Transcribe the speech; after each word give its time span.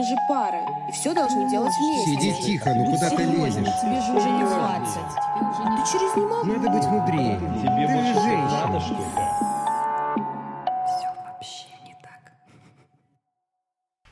мы 0.00 0.06
же 0.06 0.16
пара, 0.26 0.62
и 0.88 0.92
все 0.92 1.12
должны 1.12 1.46
делать 1.50 1.74
вместе. 1.78 2.10
Сиди 2.12 2.32
тихо, 2.42 2.72
ну 2.74 2.86
куда 2.86 3.10
ты 3.10 3.22
лезешь? 3.22 3.80
Тебе 3.82 4.00
же 4.00 4.12
уже 4.12 4.30
не 4.30 4.44
20. 4.44 4.94
Ты 4.96 5.92
через 5.92 6.16
не 6.16 6.22
могу. 6.22 6.46
Надо 6.46 6.70
быть 6.70 6.86
мудрее. 6.86 7.38
Тебе 7.38 7.86
Ты 7.86 7.92
больше 7.92 8.14
женщина. 8.14 8.66
надо, 8.66 8.80
что 8.80 8.94
ли? 8.94 9.59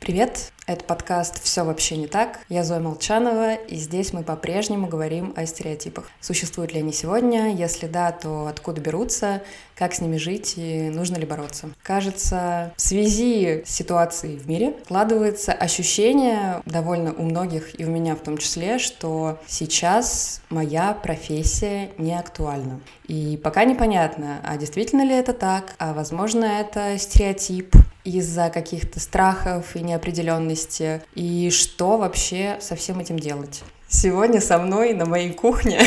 Привет, 0.08 0.52
это 0.66 0.86
подкаст 0.86 1.44
«Все 1.44 1.66
вообще 1.66 1.98
не 1.98 2.06
так». 2.06 2.40
Я 2.48 2.64
Зоя 2.64 2.80
Молчанова, 2.80 3.56
и 3.56 3.76
здесь 3.76 4.14
мы 4.14 4.22
по-прежнему 4.22 4.86
говорим 4.86 5.34
о 5.36 5.44
стереотипах. 5.44 6.10
Существуют 6.22 6.72
ли 6.72 6.78
они 6.78 6.94
сегодня? 6.94 7.54
Если 7.54 7.86
да, 7.86 8.10
то 8.12 8.46
откуда 8.46 8.80
берутся? 8.80 9.42
Как 9.74 9.92
с 9.92 10.00
ними 10.00 10.16
жить 10.16 10.54
и 10.56 10.88
нужно 10.88 11.16
ли 11.16 11.26
бороться? 11.26 11.68
Кажется, 11.82 12.72
в 12.74 12.80
связи 12.80 13.62
с 13.66 13.70
ситуацией 13.70 14.38
в 14.38 14.48
мире 14.48 14.76
складывается 14.84 15.52
ощущение 15.52 16.62
довольно 16.64 17.12
у 17.12 17.24
многих, 17.24 17.78
и 17.78 17.84
у 17.84 17.90
меня 17.90 18.16
в 18.16 18.20
том 18.20 18.38
числе, 18.38 18.78
что 18.78 19.38
сейчас 19.46 20.40
моя 20.48 20.94
профессия 20.94 21.90
не 21.98 22.18
актуальна. 22.18 22.80
И 23.08 23.38
пока 23.44 23.64
непонятно, 23.64 24.40
а 24.42 24.56
действительно 24.56 25.02
ли 25.02 25.14
это 25.14 25.34
так, 25.34 25.74
а 25.78 25.92
возможно 25.92 26.46
это 26.46 26.96
стереотип, 26.96 27.76
из-за 28.08 28.50
каких-то 28.50 29.00
страхов 29.00 29.76
и 29.76 29.80
неопределенности, 29.80 31.02
и 31.14 31.50
что 31.50 31.98
вообще 31.98 32.58
со 32.60 32.76
всем 32.76 33.00
этим 33.00 33.18
делать. 33.18 33.62
Сегодня 33.88 34.40
со 34.40 34.58
мной 34.58 34.92
на 34.92 35.06
моей 35.06 35.32
кухне 35.32 35.80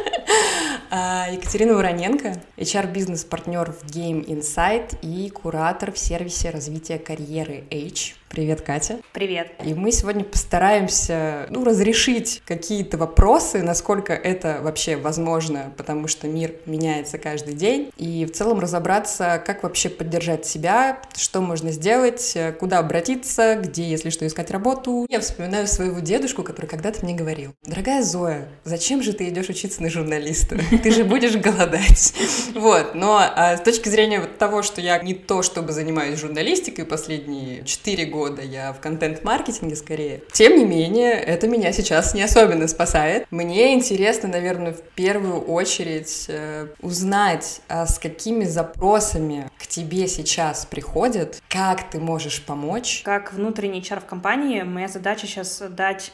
а, 0.90 1.26
Екатерина 1.30 1.74
Вороненко, 1.74 2.40
HR-бизнес-партнер 2.56 3.72
в 3.72 3.84
Game 3.84 4.24
Insight 4.24 4.98
и 5.02 5.28
куратор 5.28 5.92
в 5.92 5.98
сервисе 5.98 6.50
развития 6.50 6.98
карьеры 6.98 7.64
H. 7.70 8.14
Привет, 8.28 8.60
Катя. 8.60 8.98
Привет. 9.12 9.52
И 9.64 9.72
мы 9.72 9.90
сегодня 9.90 10.22
постараемся 10.22 11.46
ну, 11.48 11.64
разрешить 11.64 12.42
какие-то 12.44 12.98
вопросы, 12.98 13.62
насколько 13.62 14.12
это 14.12 14.58
вообще 14.62 14.96
возможно, 14.96 15.72
потому 15.76 16.08
что 16.08 16.28
мир 16.28 16.54
меняется 16.66 17.16
каждый 17.16 17.54
день, 17.54 17.90
и 17.96 18.26
в 18.26 18.32
целом 18.32 18.60
разобраться, 18.60 19.42
как 19.44 19.62
вообще 19.62 19.88
поддержать 19.88 20.44
себя, 20.44 21.00
что 21.16 21.40
можно 21.40 21.72
сделать, 21.72 22.36
куда 22.60 22.78
обратиться, 22.78 23.56
где, 23.56 23.84
если 23.84 24.10
что, 24.10 24.26
искать 24.26 24.50
работу. 24.50 25.06
Я 25.08 25.20
вспоминаю 25.20 25.66
своего 25.66 26.00
дедушку, 26.00 26.42
который 26.42 26.66
когда-то 26.66 27.04
мне 27.04 27.14
говорил, 27.14 27.54
дорогая 27.64 28.02
Зоя, 28.02 28.48
зачем 28.64 29.02
же 29.02 29.14
ты 29.14 29.28
идешь 29.28 29.48
учиться 29.48 29.82
на 29.82 29.88
журналиста? 29.88 30.58
Ты 30.82 30.90
же 30.92 31.04
будешь 31.04 31.36
голодать. 31.36 32.14
Вот, 32.54 32.94
но 32.94 33.18
а, 33.20 33.56
с 33.56 33.60
точки 33.60 33.88
зрения 33.88 34.20
того, 34.20 34.62
что 34.62 34.80
я 34.80 34.98
не 34.98 35.14
то 35.14 35.42
чтобы 35.42 35.72
занимаюсь 35.72 36.18
журналистикой 36.18 36.84
последние 36.84 37.64
4 37.64 38.04
года, 38.06 38.17
года 38.18 38.42
я 38.42 38.72
в 38.72 38.80
контент-маркетинге 38.80 39.76
скорее. 39.76 40.22
Тем 40.32 40.56
не 40.58 40.64
менее, 40.64 41.12
это 41.12 41.46
меня 41.46 41.72
сейчас 41.72 42.14
не 42.14 42.22
особенно 42.22 42.66
спасает. 42.66 43.26
Мне 43.30 43.74
интересно, 43.74 44.28
наверное, 44.28 44.72
в 44.72 44.80
первую 44.80 45.40
очередь 45.40 46.26
э, 46.28 46.66
узнать, 46.80 47.60
а 47.68 47.86
с 47.86 48.00
какими 48.00 48.44
запросами 48.44 49.48
к 49.56 49.68
тебе 49.68 50.08
сейчас 50.08 50.66
приходят, 50.66 51.40
как 51.48 51.90
ты 51.90 52.00
можешь 52.00 52.42
помочь. 52.44 53.02
Как 53.04 53.32
внутренний 53.32 53.80
HR 53.80 54.00
в 54.00 54.06
компании, 54.06 54.62
моя 54.62 54.88
задача 54.88 55.28
сейчас 55.28 55.62
дать 55.70 56.12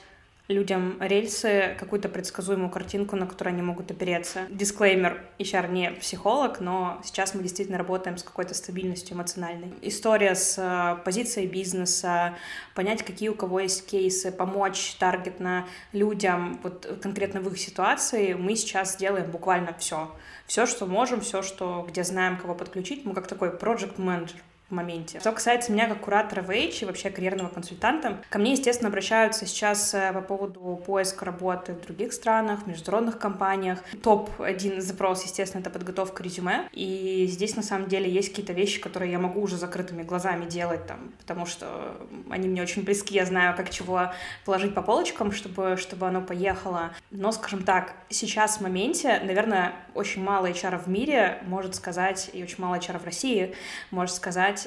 людям 0.48 0.98
рельсы, 1.00 1.74
какую-то 1.80 2.10
предсказуемую 2.10 2.68
картинку, 2.68 3.16
на 3.16 3.26
которую 3.26 3.54
они 3.54 3.62
могут 3.62 3.90
опереться. 3.90 4.42
Дисклеймер, 4.50 5.24
HR 5.38 5.70
не 5.72 5.90
психолог, 5.92 6.60
но 6.60 7.00
сейчас 7.02 7.34
мы 7.34 7.42
действительно 7.42 7.78
работаем 7.78 8.18
с 8.18 8.22
какой-то 8.22 8.52
стабильностью 8.52 9.16
эмоциональной. 9.16 9.72
История 9.80 10.34
с 10.34 10.58
э, 10.58 11.02
позицией 11.02 11.46
бизнеса, 11.46 12.34
понять, 12.74 13.02
какие 13.02 13.30
у 13.30 13.34
кого 13.34 13.60
есть 13.60 13.86
кейсы, 13.86 14.30
помочь 14.30 14.96
таргетно 14.96 15.66
людям, 15.92 16.60
вот 16.62 16.98
конкретно 17.02 17.40
в 17.40 17.48
их 17.48 17.58
ситуации, 17.58 18.34
мы 18.34 18.54
сейчас 18.54 18.96
делаем 18.96 19.30
буквально 19.30 19.72
все. 19.78 20.14
Все, 20.46 20.66
что 20.66 20.84
можем, 20.84 21.22
все, 21.22 21.40
что, 21.40 21.86
где 21.88 22.04
знаем, 22.04 22.36
кого 22.36 22.54
подключить, 22.54 23.06
мы 23.06 23.14
как 23.14 23.28
такой 23.28 23.48
project 23.48 23.94
менеджер 23.96 24.42
в 24.70 24.74
моменте. 24.74 25.20
Что 25.20 25.32
касается 25.32 25.72
меня 25.72 25.88
как 25.88 26.00
куратора 26.00 26.42
в 26.42 26.50
H 26.50 26.82
и 26.82 26.84
вообще 26.84 27.10
карьерного 27.10 27.48
консультанта, 27.48 28.22
ко 28.30 28.38
мне, 28.38 28.52
естественно, 28.52 28.88
обращаются 28.88 29.46
сейчас 29.46 29.92
э, 29.94 30.12
по 30.12 30.20
поводу 30.20 30.82
поиска 30.86 31.24
работы 31.24 31.74
в 31.74 31.82
других 31.82 32.12
странах, 32.12 32.62
в 32.62 32.66
международных 32.66 33.18
компаниях. 33.18 33.80
Топ-один 34.02 34.80
запрос, 34.80 35.24
естественно, 35.24 35.60
это 35.60 35.70
подготовка 35.70 36.22
резюме. 36.22 36.68
И 36.72 37.26
здесь, 37.30 37.56
на 37.56 37.62
самом 37.62 37.88
деле, 37.88 38.10
есть 38.10 38.30
какие-то 38.30 38.52
вещи, 38.52 38.80
которые 38.80 39.12
я 39.12 39.18
могу 39.18 39.42
уже 39.42 39.56
закрытыми 39.56 40.02
глазами 40.02 40.46
делать, 40.46 40.86
там, 40.86 41.12
потому 41.18 41.46
что 41.46 41.96
они 42.30 42.48
мне 42.48 42.62
очень 42.62 42.84
близки, 42.84 43.14
я 43.14 43.26
знаю, 43.26 43.56
как 43.56 43.70
чего 43.70 44.12
положить 44.44 44.74
по 44.74 44.82
полочкам, 44.82 45.32
чтобы, 45.32 45.76
чтобы 45.76 46.06
оно 46.06 46.22
поехало. 46.22 46.90
Но, 47.10 47.32
скажем 47.32 47.62
так, 47.64 47.94
сейчас 48.08 48.58
в 48.58 48.60
моменте, 48.62 49.20
наверное, 49.24 49.72
очень 49.94 50.22
мало 50.22 50.50
HR 50.50 50.82
в 50.82 50.88
мире 50.88 51.42
может 51.46 51.74
сказать, 51.74 52.30
и 52.32 52.42
очень 52.42 52.56
мало 52.58 52.76
HR 52.76 52.98
в 52.98 53.04
России 53.04 53.54
может 53.90 54.14
сказать, 54.14 54.63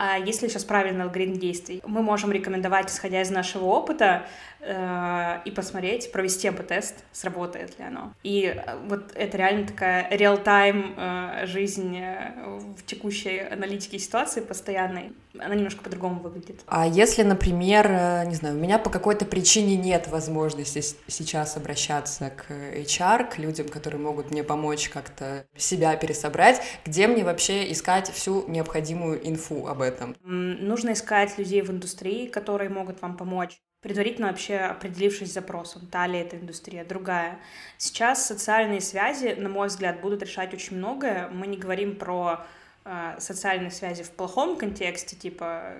а 0.00 0.16
есть 0.16 0.40
сейчас 0.40 0.64
правильный 0.64 1.02
алгоритм 1.04 1.40
действий? 1.40 1.82
Мы 1.84 2.02
можем 2.02 2.30
рекомендовать, 2.30 2.88
исходя 2.88 3.20
из 3.20 3.30
нашего 3.30 3.64
опыта, 3.64 4.22
э, 4.68 5.40
и 5.44 5.50
посмотреть, 5.50 6.12
провести 6.12 6.48
АБ-тест, 6.48 7.04
сработает 7.12 7.78
ли 7.78 7.84
оно. 7.84 8.12
И 8.22 8.44
э, 8.44 8.76
вот 8.86 9.12
это 9.14 9.36
реально 9.36 9.66
такая 9.66 10.08
реал-тайм 10.10 10.94
э, 10.96 11.46
жизнь 11.46 11.96
э, 11.96 12.58
в 12.76 12.84
текущей 12.84 13.40
аналитике 13.40 13.98
ситуации 13.98 14.40
постоянной. 14.40 15.12
Она 15.38 15.54
немножко 15.54 15.82
по-другому 15.82 16.20
выглядит. 16.20 16.60
А 16.66 16.86
если, 16.86 17.22
например, 17.22 17.88
не 18.26 18.34
знаю, 18.34 18.56
у 18.56 18.58
меня 18.58 18.78
по 18.78 18.90
какой-то 18.90 19.24
причине 19.24 19.76
нет 19.76 20.08
возможности 20.08 20.82
сейчас 21.06 21.56
обращаться 21.56 22.30
к 22.30 22.50
HR, 22.50 23.30
к 23.30 23.38
людям, 23.38 23.68
которые 23.68 24.00
могут 24.00 24.30
мне 24.30 24.42
помочь 24.42 24.88
как-то 24.88 25.46
себя 25.56 25.94
пересобрать, 25.96 26.60
где 26.84 27.06
мне 27.06 27.22
вообще 27.24 27.70
искать 27.70 28.10
всю 28.10 28.48
необходимую 28.48 29.26
инфу 29.28 29.68
об 29.68 29.80
этом? 29.80 30.16
Нужно 30.22 30.92
искать 30.92 31.38
людей 31.38 31.62
в 31.62 31.70
индустрии, 31.70 32.26
которые 32.26 32.70
могут 32.70 33.00
вам 33.00 33.16
помочь. 33.16 33.60
Предварительно 33.80 34.26
вообще 34.28 34.56
определившись 34.56 35.30
с 35.30 35.34
запросом, 35.34 35.86
та 35.86 36.08
ли 36.08 36.18
эта 36.18 36.36
индустрия, 36.36 36.84
другая. 36.84 37.38
Сейчас 37.76 38.26
социальные 38.26 38.80
связи, 38.80 39.36
на 39.38 39.48
мой 39.48 39.68
взгляд, 39.68 40.00
будут 40.00 40.20
решать 40.22 40.52
очень 40.52 40.78
многое. 40.78 41.28
Мы 41.28 41.46
не 41.46 41.56
говорим 41.56 41.94
про 41.94 42.44
э, 42.84 43.14
социальные 43.20 43.70
связи 43.70 44.02
в 44.02 44.10
плохом 44.10 44.56
контексте, 44.56 45.14
типа 45.14 45.74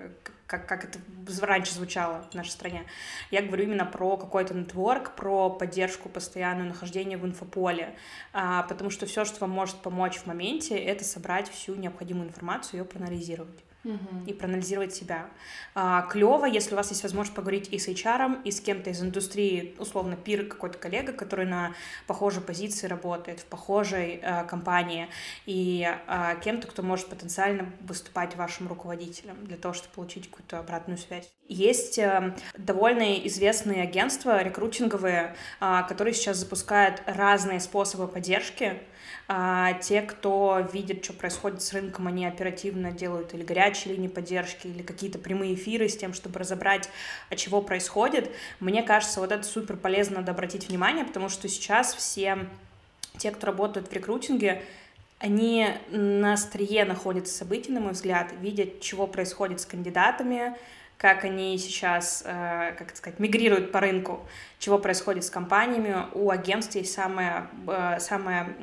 как, 0.49 0.65
как 0.65 0.85
это 0.85 0.99
раньше 1.41 1.73
звучало 1.73 2.25
в 2.31 2.35
нашей 2.35 2.49
стране. 2.51 2.85
Я 3.31 3.41
говорю 3.41 3.65
именно 3.65 3.85
про 3.85 4.15
какой-то 4.17 4.53
нетворк, 4.53 5.15
про 5.15 5.49
поддержку 5.49 6.07
постоянного 6.07 6.69
нахождения 6.69 7.17
в 7.17 7.25
инфополе, 7.25 7.95
А, 8.33 8.63
потому 8.63 8.89
что 8.89 9.05
все, 9.05 9.25
что 9.25 9.41
вам 9.41 9.51
может 9.51 9.75
помочь 9.77 10.17
в 10.17 10.25
моменте, 10.25 10.77
это 10.77 11.03
собрать 11.03 11.49
всю 11.49 11.75
необходимую 11.75 12.29
информацию 12.29 12.73
и 12.73 12.77
ее 12.77 12.85
проанализировать 12.85 13.63
и 14.25 14.33
проанализировать 14.33 14.93
себя. 14.93 15.27
А, 15.73 16.01
клево, 16.03 16.45
если 16.45 16.73
у 16.73 16.77
вас 16.77 16.89
есть 16.89 17.03
возможность 17.03 17.35
поговорить 17.35 17.69
и 17.71 17.79
с 17.79 17.87
HR, 17.87 18.43
и 18.43 18.51
с 18.51 18.59
кем-то 18.59 18.89
из 18.89 19.01
индустрии, 19.01 19.75
условно, 19.79 20.17
пир 20.17 20.47
какой-то 20.47 20.77
коллега, 20.77 21.13
который 21.13 21.45
на 21.45 21.73
похожей 22.05 22.41
позиции 22.41 22.87
работает, 22.87 23.39
в 23.39 23.45
похожей 23.45 24.19
э, 24.21 24.43
компании, 24.45 25.07
и 25.45 25.89
э, 26.07 26.35
кем-то, 26.43 26.67
кто 26.67 26.83
может 26.83 27.07
потенциально 27.07 27.71
выступать 27.81 28.35
вашим 28.35 28.67
руководителем 28.67 29.45
для 29.45 29.55
того, 29.55 29.73
чтобы 29.73 29.93
получить 29.95 30.29
какую-то 30.29 30.59
обратную 30.59 30.97
связь. 30.97 31.29
Есть 31.47 31.97
э, 31.97 32.35
довольно 32.57 33.15
известные 33.27 33.83
агентства 33.83 34.41
рекрутинговые, 34.43 35.35
э, 35.61 35.81
которые 35.87 36.13
сейчас 36.13 36.37
запускают 36.37 37.01
разные 37.05 37.59
способы 37.59 38.07
поддержки, 38.07 38.81
а, 39.31 39.73
те, 39.73 40.01
кто 40.01 40.67
видит, 40.73 41.03
что 41.03 41.13
происходит 41.13 41.61
с 41.61 41.71
рынком, 41.71 42.07
они 42.07 42.25
оперативно 42.25 42.91
делают 42.91 43.31
или 43.35 43.43
горячие 43.43 43.93
линии 43.93 44.07
поддержки, 44.07 44.65
или 44.65 44.81
какие-то 44.81 45.19
прямые 45.19 45.53
эфиры 45.53 45.87
с 45.87 45.95
тем, 45.95 46.15
чтобы 46.15 46.39
разобрать, 46.39 46.89
от 47.29 47.37
чего 47.37 47.61
происходит. 47.61 48.31
Мне 48.59 48.81
кажется, 48.81 49.19
вот 49.19 49.31
это 49.31 49.43
супер 49.43 49.77
полезно 49.77 50.21
надо 50.21 50.31
обратить 50.31 50.67
внимание, 50.67 51.05
потому 51.05 51.29
что 51.29 51.47
сейчас 51.47 51.93
все 51.93 52.39
те, 53.17 53.29
кто 53.29 53.45
работают 53.45 53.89
в 53.89 53.93
рекрутинге, 53.93 54.63
они 55.19 55.67
на 55.91 56.33
острие 56.33 56.83
находятся 56.83 57.37
событий, 57.37 57.71
на 57.71 57.81
мой 57.81 57.91
взгляд, 57.91 58.33
видят, 58.41 58.81
чего 58.81 59.05
происходит 59.05 59.61
с 59.61 59.65
кандидатами, 59.67 60.55
как 60.97 61.23
они 61.23 61.55
сейчас, 61.59 62.23
э, 62.25 62.73
как 62.75 62.87
это 62.87 62.97
сказать, 62.97 63.19
мигрируют 63.19 63.71
по 63.71 63.79
рынку, 63.79 64.21
чего 64.59 64.77
происходит 64.77 65.23
с 65.23 65.29
компаниями. 65.29 66.05
У 66.13 66.29
агентств 66.29 66.75
есть 66.75 66.93
самая, 66.93 67.47
э, 67.67 67.99
самая 67.99 68.55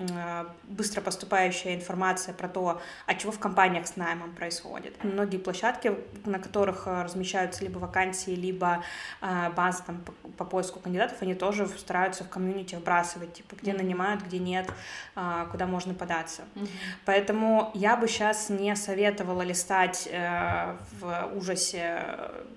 быстро 0.69 1.00
поступающая 1.00 1.75
информация 1.75 2.34
про 2.34 2.48
то, 2.48 2.81
а 3.06 3.14
чего 3.14 3.32
в 3.32 3.38
компаниях 3.38 3.87
с 3.87 3.96
наймом 3.96 4.34
происходит. 4.34 5.02
Многие 5.04 5.38
площадки, 5.38 5.96
на 6.25 6.38
которых 6.38 6.87
э, 6.87 7.02
размещаются 7.02 7.62
либо 7.62 7.78
вакансии, 7.78 8.32
либо 8.32 8.82
э, 9.22 9.50
базы 9.56 9.82
там, 9.87 10.00
по, 10.00 10.12
по 10.12 10.44
поиску 10.44 10.81
кандидатов, 10.81 11.19
они 11.20 11.34
тоже 11.34 11.66
стараются 11.66 12.25
в 12.25 12.28
комьюнити 12.28 12.75
вбрасывать, 12.75 13.32
типа, 13.34 13.56
где 13.56 13.72
нанимают, 13.72 14.22
где 14.22 14.38
нет, 14.38 14.69
э, 15.14 15.46
куда 15.50 15.66
можно 15.66 15.94
податься. 15.94 16.43
Поэтому 17.04 17.70
я 17.75 17.96
бы 17.96 18.08
сейчас 18.08 18.50
не 18.50 18.75
советовала 18.76 19.43
листать 19.43 20.08
в 21.00 21.31
ужасе 21.34 22.02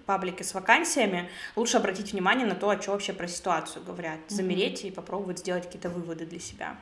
паблики 0.06 0.44
с 0.44 0.54
вакансиями, 0.54 1.30
лучше 1.56 1.78
обратить 1.78 2.14
внимание 2.14 2.48
на 2.48 2.56
то, 2.56 2.80
что 2.82 2.92
вообще 2.92 3.14
про 3.14 3.28
ситуацию 3.30 3.84
говорят, 3.84 4.20
замереть 4.28 4.84
и 4.86 4.92
попробовать 4.92 5.40
сделать 5.40 5.66
какие-то 5.66 5.90
выводы 5.90 6.26
для 6.26 6.40
себя. 6.40 6.76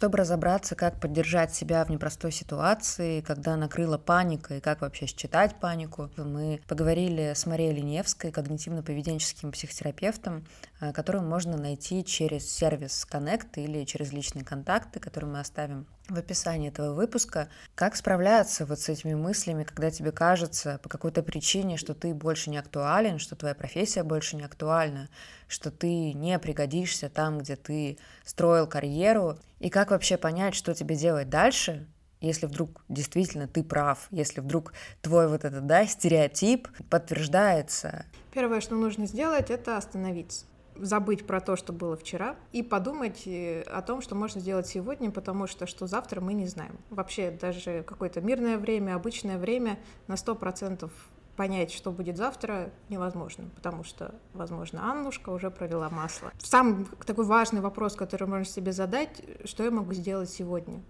Чтобы 0.00 0.16
разобраться, 0.16 0.76
как 0.76 0.98
поддержать 0.98 1.54
себя 1.54 1.84
в 1.84 1.90
непростой 1.90 2.32
ситуации, 2.32 3.20
когда 3.20 3.54
накрыла 3.56 3.98
паника 3.98 4.54
и 4.54 4.60
как 4.60 4.80
вообще 4.80 5.04
считать 5.04 5.56
панику, 5.56 6.10
мы 6.16 6.62
поговорили 6.66 7.34
с 7.34 7.44
Марией 7.44 7.74
Леневской, 7.74 8.30
когнитивно-поведенческим 8.30 9.52
психотерапевтом, 9.52 10.46
э, 10.80 10.94
которую 10.94 11.24
можно 11.24 11.58
найти 11.58 12.02
через 12.02 12.50
сервис 12.50 13.06
Connect 13.12 13.56
или 13.56 13.84
через 13.84 14.10
личные 14.10 14.42
контакты, 14.42 15.00
которые 15.00 15.32
мы 15.32 15.40
оставим 15.40 15.86
в 16.10 16.18
описании 16.18 16.68
этого 16.68 16.94
выпуска, 16.94 17.48
как 17.74 17.96
справляться 17.96 18.66
вот 18.66 18.80
с 18.80 18.88
этими 18.88 19.14
мыслями, 19.14 19.64
когда 19.64 19.90
тебе 19.90 20.12
кажется 20.12 20.80
по 20.82 20.88
какой-то 20.88 21.22
причине, 21.22 21.76
что 21.76 21.94
ты 21.94 22.14
больше 22.14 22.50
не 22.50 22.58
актуален, 22.58 23.18
что 23.18 23.36
твоя 23.36 23.54
профессия 23.54 24.02
больше 24.02 24.36
не 24.36 24.44
актуальна, 24.44 25.08
что 25.48 25.70
ты 25.70 26.12
не 26.12 26.38
пригодишься 26.38 27.08
там, 27.08 27.38
где 27.38 27.56
ты 27.56 27.98
строил 28.24 28.66
карьеру, 28.66 29.38
и 29.58 29.70
как 29.70 29.90
вообще 29.90 30.16
понять, 30.16 30.54
что 30.54 30.74
тебе 30.74 30.96
делать 30.96 31.28
дальше, 31.28 31.86
если 32.20 32.46
вдруг 32.46 32.84
действительно 32.88 33.48
ты 33.48 33.64
прав, 33.64 34.08
если 34.10 34.40
вдруг 34.40 34.72
твой 35.00 35.28
вот 35.28 35.44
этот, 35.44 35.66
да, 35.66 35.86
стереотип 35.86 36.68
подтверждается. 36.90 38.04
Первое, 38.32 38.60
что 38.60 38.74
нужно 38.74 39.06
сделать, 39.06 39.50
это 39.50 39.76
остановиться 39.76 40.44
забыть 40.80 41.26
про 41.26 41.40
то, 41.40 41.56
что 41.56 41.72
было 41.72 41.96
вчера, 41.96 42.36
и 42.52 42.62
подумать 42.62 43.26
э, 43.26 43.62
о 43.62 43.82
том, 43.82 44.00
что 44.00 44.14
можно 44.14 44.40
сделать 44.40 44.66
сегодня, 44.66 45.10
потому 45.10 45.46
что 45.46 45.66
что 45.66 45.86
завтра 45.86 46.20
мы 46.20 46.34
не 46.34 46.46
знаем. 46.46 46.78
Вообще 46.90 47.30
даже 47.30 47.82
какое-то 47.82 48.20
мирное 48.20 48.58
время, 48.58 48.94
обычное 48.94 49.38
время 49.38 49.78
на 50.06 50.16
сто 50.16 50.34
процентов 50.34 50.90
понять, 51.36 51.72
что 51.72 51.90
будет 51.90 52.16
завтра, 52.16 52.70
невозможно, 52.90 53.44
потому 53.54 53.82
что, 53.82 54.14
возможно, 54.34 54.90
Аннушка 54.90 55.30
уже 55.30 55.50
провела 55.50 55.88
масло. 55.88 56.32
Самый 56.38 56.86
такой 57.06 57.24
важный 57.24 57.62
вопрос, 57.62 57.96
который 57.96 58.28
можно 58.28 58.44
себе 58.44 58.72
задать, 58.72 59.22
что 59.44 59.64
я 59.64 59.70
могу 59.70 59.94
сделать 59.94 60.28
сегодня? 60.28 60.82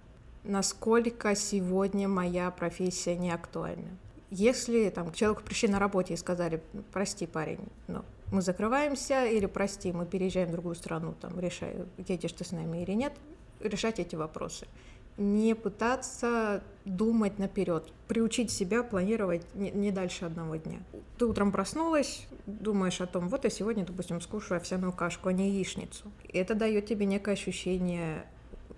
Насколько 0.43 1.37
сегодня 1.37 2.09
моя 2.09 2.51
профессия 2.51 3.17
не 3.17 3.31
актуальна? 3.31 3.91
Если 4.31 4.89
там, 4.91 5.11
к 5.11 5.15
человеку 5.15 5.43
пришли 5.45 5.69
на 5.69 5.79
работе 5.79 6.15
и 6.15 6.17
сказали, 6.17 6.63
прости, 6.93 7.27
парень, 7.27 7.69
но 7.87 8.05
мы 8.31 8.43
закрываемся, 8.43 9.27
или 9.27 9.47
прости, 9.47 9.93
мы 9.93 10.07
переезжаем 10.07 10.49
в 10.49 10.53
другую 10.53 10.75
страну, 10.75 11.15
там, 11.21 11.39
решай, 11.39 11.77
едешь 12.07 12.33
ты 12.33 12.45
с 12.45 12.53
нами 12.53 12.83
или 12.83 12.93
нет, 12.93 13.13
решать 13.61 13.99
эти 13.99 14.17
вопросы. 14.17 14.67
Не 15.17 15.55
пытаться 15.55 16.63
думать 16.85 17.39
наперед, 17.39 17.93
приучить 18.09 18.51
себя 18.51 18.83
планировать 18.83 19.43
не, 19.55 19.91
дальше 19.91 20.25
одного 20.25 20.57
дня. 20.57 20.79
Ты 21.19 21.27
утром 21.27 21.53
проснулась, 21.53 22.27
думаешь 22.47 23.01
о 23.01 23.07
том, 23.07 23.29
вот 23.29 23.45
я 23.45 23.51
сегодня, 23.51 23.85
допустим, 23.85 24.21
скушаю 24.21 24.61
овсяную 24.61 24.93
кашку, 24.93 25.29
а 25.29 25.33
не 25.33 25.51
яичницу. 25.51 26.11
И 26.29 26.39
это 26.39 26.55
дает 26.55 26.87
тебе 26.87 27.05
некое 27.05 27.33
ощущение 27.33 28.25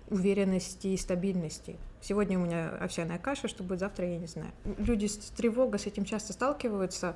уверенности 0.09 0.87
и 0.87 0.97
стабильности. 0.97 1.77
Сегодня 2.01 2.37
у 2.37 2.43
меня 2.43 2.69
овсяная 2.81 3.17
каша, 3.19 3.47
что 3.47 3.63
будет 3.63 3.79
завтра, 3.79 4.05
я 4.05 4.17
не 4.17 4.27
знаю. 4.27 4.51
Люди 4.77 5.05
с 5.05 5.15
тревогой 5.15 5.79
с 5.79 5.85
этим 5.85 6.03
часто 6.03 6.33
сталкиваются, 6.33 7.15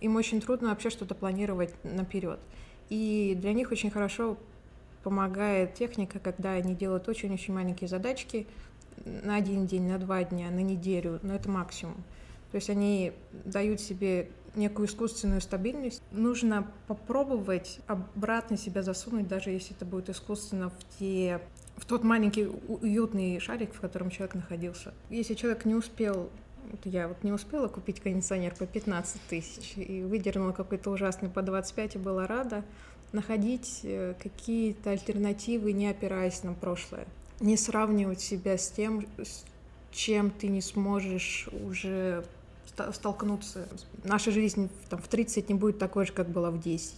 им 0.00 0.16
очень 0.16 0.40
трудно 0.40 0.70
вообще 0.70 0.90
что-то 0.90 1.14
планировать 1.14 1.72
наперед. 1.84 2.38
И 2.88 3.36
для 3.40 3.52
них 3.52 3.72
очень 3.72 3.90
хорошо 3.90 4.36
помогает 5.02 5.74
техника, 5.74 6.18
когда 6.18 6.52
они 6.52 6.74
делают 6.74 7.08
очень-очень 7.08 7.54
маленькие 7.54 7.88
задачки 7.88 8.46
на 9.04 9.36
один 9.36 9.66
день, 9.66 9.88
на 9.88 9.98
два 9.98 10.24
дня, 10.24 10.50
на 10.50 10.60
неделю, 10.60 11.20
но 11.22 11.34
это 11.34 11.48
максимум. 11.48 11.96
То 12.50 12.56
есть 12.56 12.70
они 12.70 13.12
дают 13.44 13.80
себе 13.80 14.30
некую 14.54 14.88
искусственную 14.88 15.40
стабильность. 15.40 16.02
Нужно 16.12 16.66
попробовать 16.86 17.80
обратно 17.86 18.56
себя 18.56 18.82
засунуть, 18.82 19.28
даже 19.28 19.50
если 19.50 19.76
это 19.76 19.84
будет 19.84 20.08
искусственно 20.08 20.70
в 20.70 20.98
те 20.98 21.40
в 21.76 21.84
тот 21.84 22.04
маленький 22.04 22.46
уютный 22.46 23.38
шарик, 23.38 23.74
в 23.74 23.80
котором 23.80 24.10
человек 24.10 24.34
находился. 24.34 24.94
Если 25.10 25.34
человек 25.34 25.66
не 25.66 25.74
успел 25.74 26.30
я 26.84 27.08
вот 27.08 27.22
не 27.22 27.32
успела 27.32 27.68
купить 27.68 28.00
кондиционер 28.00 28.54
по 28.54 28.66
15 28.66 29.20
тысяч 29.28 29.74
и 29.76 30.02
выдернула 30.02 30.52
какой-то 30.52 30.90
ужасный 30.90 31.28
по 31.28 31.42
25 31.42 31.96
и 31.96 31.98
была 31.98 32.26
рада 32.26 32.64
находить 33.12 33.80
э, 33.82 34.14
какие-то 34.22 34.90
альтернативы, 34.90 35.72
не 35.72 35.88
опираясь 35.88 36.42
на 36.42 36.54
прошлое. 36.54 37.06
Не 37.40 37.56
сравнивать 37.56 38.20
себя 38.20 38.58
с 38.58 38.70
тем, 38.70 39.06
с 39.18 39.44
чем 39.92 40.30
ты 40.30 40.48
не 40.48 40.60
сможешь 40.60 41.48
уже 41.64 42.24
столкнуться. 42.92 43.68
Наша 44.04 44.30
жизнь 44.30 44.68
там, 44.90 45.00
в 45.00 45.08
30 45.08 45.48
не 45.48 45.54
будет 45.54 45.78
такой 45.78 46.06
же, 46.06 46.12
как 46.12 46.28
была 46.28 46.50
в 46.50 46.60
10. 46.60 46.94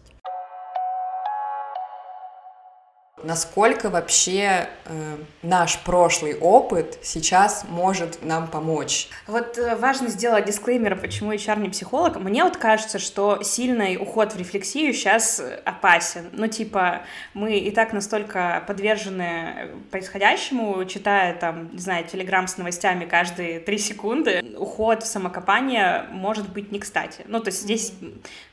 Насколько 3.25 3.91
вообще 3.91 4.69
э, 4.85 5.17
наш 5.43 5.79
прошлый 5.81 6.39
опыт 6.39 6.99
сейчас 7.03 7.65
может 7.69 8.25
нам 8.25 8.47
помочь? 8.47 9.09
Вот 9.27 9.59
э, 9.59 9.75
важно 9.77 10.09
сделать 10.09 10.45
дисклеймер, 10.45 10.97
почему 10.97 11.33
HR 11.33 11.59
не 11.61 11.69
психолог. 11.69 12.17
Мне 12.17 12.45
вот 12.45 12.57
кажется, 12.57 12.99
что 12.99 13.43
сильный 13.43 13.97
уход 13.97 14.33
в 14.35 14.39
рефлексию 14.39 14.93
сейчас 14.93 15.43
опасен. 15.65 16.29
Ну, 16.33 16.47
типа, 16.47 17.03
мы 17.35 17.59
и 17.59 17.71
так 17.71 17.93
настолько 17.93 18.63
подвержены 18.67 19.71
происходящему, 19.91 20.85
читая 20.85 21.35
там, 21.35 21.73
не 21.73 21.81
знаю, 21.81 22.07
телеграм 22.07 22.47
с 22.47 22.57
новостями 22.57 23.05
каждые 23.05 23.59
три 23.59 23.79
секунды, 23.79 24.45
уход 24.57 25.03
в 25.03 25.07
самокопание 25.07 26.07
может 26.11 26.49
быть 26.53 26.71
не 26.71 26.79
кстати. 26.79 27.23
Ну, 27.27 27.41
то 27.41 27.49
есть 27.49 27.63
здесь 27.63 27.93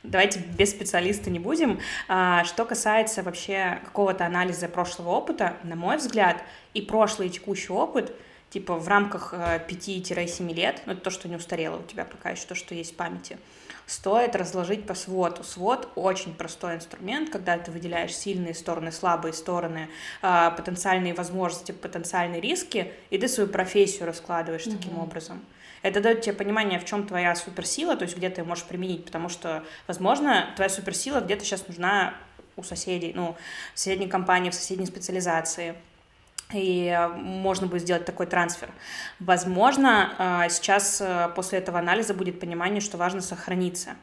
давайте 0.02 0.40
без 0.40 0.70
специалиста 0.70 1.30
не 1.30 1.38
будем. 1.38 1.78
А, 2.08 2.44
что 2.44 2.64
касается 2.64 3.22
вообще 3.22 3.80
какого-то 3.84 4.26
анализа 4.26 4.55
анализа 4.56 4.68
прошлого 4.68 5.10
опыта, 5.10 5.56
на 5.62 5.76
мой 5.76 5.96
взгляд, 5.96 6.42
и 6.74 6.82
прошлый 6.82 7.28
и 7.28 7.30
текущий 7.30 7.72
опыт, 7.72 8.12
типа 8.50 8.74
в 8.74 8.88
рамках 8.88 9.34
5-7 9.34 10.50
э, 10.50 10.54
лет, 10.54 10.82
ну 10.86 10.92
это 10.92 11.02
то, 11.02 11.10
что 11.10 11.28
не 11.28 11.36
устарело 11.36 11.76
у 11.76 11.82
тебя 11.82 12.04
пока 12.04 12.30
еще, 12.30 12.46
то, 12.46 12.54
что 12.54 12.74
есть 12.74 12.92
в 12.92 12.96
памяти, 12.96 13.38
стоит 13.86 14.34
разложить 14.34 14.86
по 14.86 14.94
своту. 14.94 15.44
Свод 15.44 15.88
очень 15.94 16.34
простой 16.34 16.76
инструмент, 16.76 17.30
когда 17.30 17.58
ты 17.58 17.70
выделяешь 17.70 18.16
сильные 18.16 18.54
стороны, 18.54 18.92
слабые 18.92 19.32
стороны, 19.32 19.88
э, 20.22 20.50
потенциальные 20.56 21.14
возможности, 21.14 21.72
потенциальные 21.72 22.40
риски, 22.40 22.92
и 23.10 23.18
ты 23.18 23.28
свою 23.28 23.48
профессию 23.48 24.06
раскладываешь 24.06 24.66
mm-hmm. 24.66 24.76
таким 24.76 24.98
образом. 24.98 25.44
Это 25.82 26.00
дает 26.00 26.22
тебе 26.22 26.34
понимание, 26.34 26.80
в 26.80 26.84
чем 26.84 27.06
твоя 27.06 27.34
суперсила, 27.36 27.96
то 27.96 28.04
есть 28.04 28.16
где 28.16 28.30
ты 28.30 28.42
можешь 28.42 28.64
применить, 28.64 29.04
потому 29.04 29.28
что, 29.28 29.62
возможно, 29.86 30.48
твоя 30.56 30.68
суперсила 30.68 31.20
где-то 31.20 31.44
сейчас 31.44 31.68
нужна 31.68 32.14
у 32.56 32.62
соседей, 32.62 33.12
ну, 33.14 33.36
в 33.74 33.78
соседней 33.78 34.08
компании, 34.08 34.50
в 34.50 34.54
соседней 34.54 34.86
специализации 34.86 35.74
и 36.52 37.08
можно 37.16 37.66
будет 37.66 37.82
сделать 37.82 38.04
такой 38.04 38.26
трансфер. 38.26 38.70
Возможно, 39.18 40.14
а, 40.18 40.48
сейчас 40.48 41.00
э, 41.00 41.28
после 41.34 41.58
этого 41.58 41.78
анализа 41.78 42.14
будет 42.14 42.38
понимание, 42.38 42.80
что 42.80 42.96
важно 42.96 43.20
сохраниться, 43.20 43.96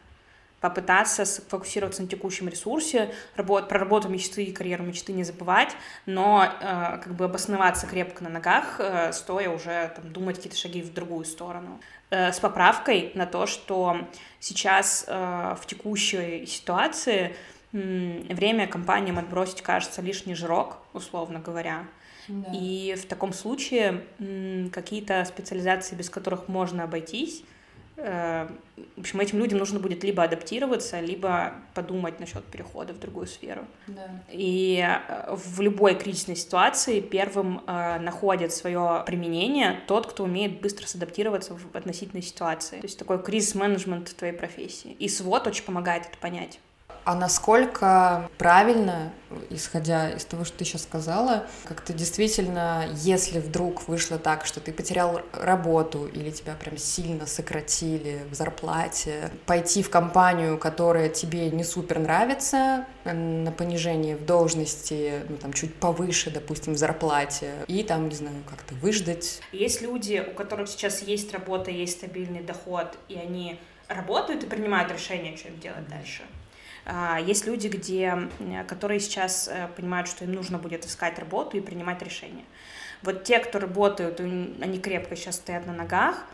попытаться 0.59 1.23
сфокусироваться 1.23 2.01
на 2.01 2.07
текущем 2.09 2.49
ресурсе, 2.49 3.13
работ, 3.37 3.69
про 3.69 3.79
работу 3.79 4.09
мечты 4.09 4.43
и 4.43 4.51
карьеру 4.51 4.83
мечты 4.83 5.13
не 5.13 5.23
забывать, 5.23 5.73
но 6.05 6.43
э, 6.43 6.99
как 7.01 7.15
бы 7.15 7.25
обосноваться 7.25 7.87
крепко 7.87 8.23
на 8.25 8.29
ногах, 8.29 8.75
э, 8.79 9.13
стоя 9.13 9.49
уже 9.49 9.93
там, 9.95 10.11
думать 10.11 10.35
какие-то 10.35 10.57
шаги 10.57 10.81
в 10.81 10.93
другую 10.93 11.25
сторону. 11.25 11.79
С 12.09 12.39
поправкой 12.39 13.11
на 13.15 13.25
то, 13.25 13.47
что 13.47 14.07
сейчас 14.39 15.07
в 15.07 15.61
текущей 15.65 16.45
ситуации 16.45 17.35
время 17.73 18.67
компаниям 18.67 19.17
отбросить 19.17 19.61
кажется 19.61 20.01
лишний 20.01 20.35
жирок, 20.35 20.77
условно 20.93 21.39
говоря. 21.39 21.85
Да. 22.27 22.51
И 22.53 22.95
в 22.95 23.05
таком 23.05 23.33
случае 23.33 24.03
какие-то 24.71 25.25
специализации, 25.25 25.95
без 25.95 26.09
которых 26.09 26.47
можно 26.47 26.83
обойтись, 26.83 27.43
э, 27.97 28.47
в 28.95 28.99
общем, 29.01 29.19
этим 29.19 29.39
людям 29.39 29.59
нужно 29.59 29.79
будет 29.79 30.03
либо 30.03 30.23
адаптироваться, 30.23 30.99
либо 31.01 31.55
подумать 31.73 32.19
насчет 32.19 32.45
перехода 32.45 32.93
в 32.93 32.99
другую 32.99 33.27
сферу. 33.27 33.65
Да. 33.87 34.07
И 34.31 34.85
э, 34.85 35.35
в 35.35 35.59
любой 35.59 35.95
кризисной 35.95 36.35
ситуации 36.35 37.01
первым 37.01 37.61
э, 37.67 37.99
находит 37.99 38.53
свое 38.53 39.03
применение 39.05 39.81
тот, 39.87 40.07
кто 40.07 40.23
умеет 40.23 40.61
быстро 40.61 40.87
садаптироваться 40.87 41.55
в 41.55 41.75
относительной 41.75 42.23
ситуации. 42.23 42.79
То 42.79 42.85
есть 42.85 42.99
такой 42.99 43.21
кризис-менеджмент 43.21 44.15
твоей 44.15 44.33
профессии. 44.33 44.95
И 44.99 45.09
свод 45.09 45.47
очень 45.47 45.65
помогает 45.65 46.05
это 46.05 46.17
понять 46.19 46.59
А 47.05 47.15
насколько 47.15 48.29
правильно, 48.37 49.11
исходя 49.49 50.11
из 50.11 50.23
того, 50.23 50.45
что 50.45 50.59
ты 50.59 50.65
сейчас 50.65 50.83
сказала, 50.83 51.45
как-то 51.65 51.91
действительно, 51.91 52.85
если 52.93 53.39
вдруг 53.39 53.87
вышло 53.87 54.17
так, 54.17 54.45
что 54.45 54.61
ты 54.61 54.71
потерял 54.71 55.21
работу 55.33 56.05
или 56.05 56.31
тебя 56.31 56.53
прям 56.53 56.77
сильно 56.77 57.25
сократили 57.25 58.21
в 58.31 58.35
зарплате, 58.35 59.31
пойти 59.45 59.83
в 59.83 59.89
компанию, 59.89 60.57
которая 60.57 61.09
тебе 61.09 61.49
не 61.49 61.65
супер 61.65 61.99
нравится, 61.99 62.85
на 63.03 63.51
понижение 63.51 64.15
в 64.15 64.25
должности, 64.25 65.23
ну, 65.27 65.37
там, 65.37 65.51
чуть 65.51 65.75
повыше, 65.75 66.31
допустим, 66.31 66.73
в 66.73 66.77
зарплате, 66.77 67.51
и 67.67 67.83
там, 67.83 68.07
не 68.07 68.15
знаю, 68.15 68.37
как-то 68.49 68.75
выждать. 68.75 69.41
Есть 69.51 69.81
люди, 69.81 70.25
у 70.25 70.33
которых 70.33 70.69
сейчас 70.69 71.01
есть 71.01 71.33
работа, 71.33 71.69
есть 71.69 71.97
стабильный 71.97 72.41
доход, 72.41 72.97
и 73.09 73.15
они 73.15 73.59
работают 73.89 74.43
и 74.43 74.47
принимают 74.47 74.91
решение, 74.91 75.35
что 75.35 75.49
им 75.49 75.59
делать 75.59 75.87
дальше. 75.89 76.23
А, 76.85 77.19
есть 77.19 77.45
люди, 77.45 77.67
где, 77.67 78.29
которые 78.67 78.99
сейчас 78.99 79.47
э, 79.47 79.69
понимают, 79.75 80.07
что 80.07 80.25
им 80.25 80.33
нужно 80.33 80.57
будет 80.57 80.85
искать 80.85 81.17
работу 81.17 81.57
и 81.57 81.61
принимать 81.61 82.01
решения. 82.01 82.43
Вот 83.01 83.23
те, 83.23 83.39
кто 83.39 83.59
работают, 83.59 84.19
они 84.19 84.79
крепко 84.79 85.15
сейчас 85.15 85.35
стоят 85.35 85.65
на 85.65 85.73
ногах, 85.73 86.25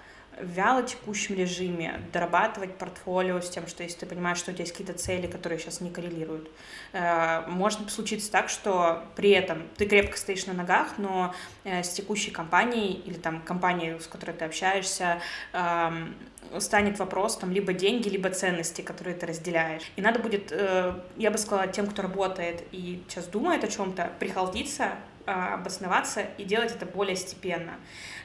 вяло 0.41 0.83
текущем 0.83 1.35
режиме 1.35 2.01
дорабатывать 2.13 2.75
портфолио 2.77 3.41
с 3.41 3.49
тем, 3.49 3.67
что 3.67 3.83
если 3.83 3.99
ты 3.99 4.05
понимаешь, 4.05 4.37
что 4.37 4.51
у 4.51 4.53
тебя 4.53 4.63
есть 4.63 4.71
какие-то 4.71 4.93
цели, 4.93 5.27
которые 5.27 5.59
сейчас 5.59 5.81
не 5.81 5.89
коррелируют. 5.89 6.49
Э, 6.93 7.45
может 7.47 7.89
случиться 7.91 8.31
так, 8.31 8.49
что 8.49 9.03
при 9.15 9.31
этом 9.31 9.63
ты 9.77 9.85
крепко 9.85 10.17
стоишь 10.17 10.45
на 10.45 10.53
ногах, 10.53 10.97
но 10.97 11.33
э, 11.63 11.83
с 11.83 11.89
текущей 11.89 12.31
компанией 12.31 12.93
или 12.93 13.15
там 13.15 13.41
компанией, 13.41 13.99
с 13.99 14.07
которой 14.07 14.31
ты 14.31 14.45
общаешься, 14.45 15.21
эм, 15.53 16.15
станет 16.59 16.97
вопрос 16.99 17.37
там 17.37 17.51
либо 17.51 17.73
деньги, 17.73 18.09
либо 18.09 18.29
ценности, 18.29 18.81
которые 18.81 19.15
ты 19.15 19.25
разделяешь. 19.25 19.91
И 19.95 20.01
надо 20.01 20.19
будет, 20.19 20.51
э, 20.51 20.93
я 21.17 21.31
бы 21.31 21.37
сказала, 21.37 21.67
тем, 21.67 21.87
кто 21.87 22.01
работает 22.01 22.63
и 22.71 23.03
сейчас 23.07 23.27
думает 23.27 23.63
о 23.63 23.67
чем-то, 23.67 24.11
прихалдиться, 24.19 24.85
а, 24.85 24.97
обосноваться 25.29 26.21
и 26.37 26.43
делать 26.43 26.71
это 26.75 26.85
более 26.85 27.15
степенно. 27.15 27.75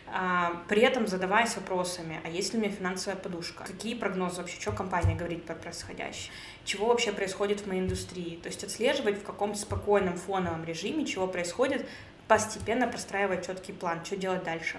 А, 0.07 0.63
при 0.69 0.83
этом 0.83 1.07
задаваясь 1.07 1.57
вопросами, 1.57 2.21
а 2.25 2.29
есть 2.29 2.53
ли 2.53 2.59
у 2.59 2.63
меня 2.63 2.73
финансовая 2.73 3.19
подушка? 3.19 3.65
Какие 3.65 3.95
прогнозы 3.95 4.43
вообще, 4.43 4.61
что 4.61 4.73
компания 4.73 5.15
говорит 5.15 5.45
про 5.45 5.55
происходящее? 5.55 6.33
Чего 6.65 6.87
вообще 6.87 7.13
происходит 7.13 7.61
в 7.63 7.67
моей 7.67 7.81
индустрии? 7.81 8.39
То 8.43 8.49
есть 8.49 8.63
отслеживать 8.63 9.19
в 9.19 9.25
каком-то 9.25 9.59
спокойном 9.59 10.17
фоновом 10.17 10.65
режиме, 10.65 11.05
чего 11.05 11.27
происходит, 11.27 11.87
постепенно 12.29 12.89
простраивать 12.89 13.47
четкий 13.47 13.73
план, 13.73 14.05
что 14.05 14.17
делать 14.17 14.45
дальше. 14.45 14.79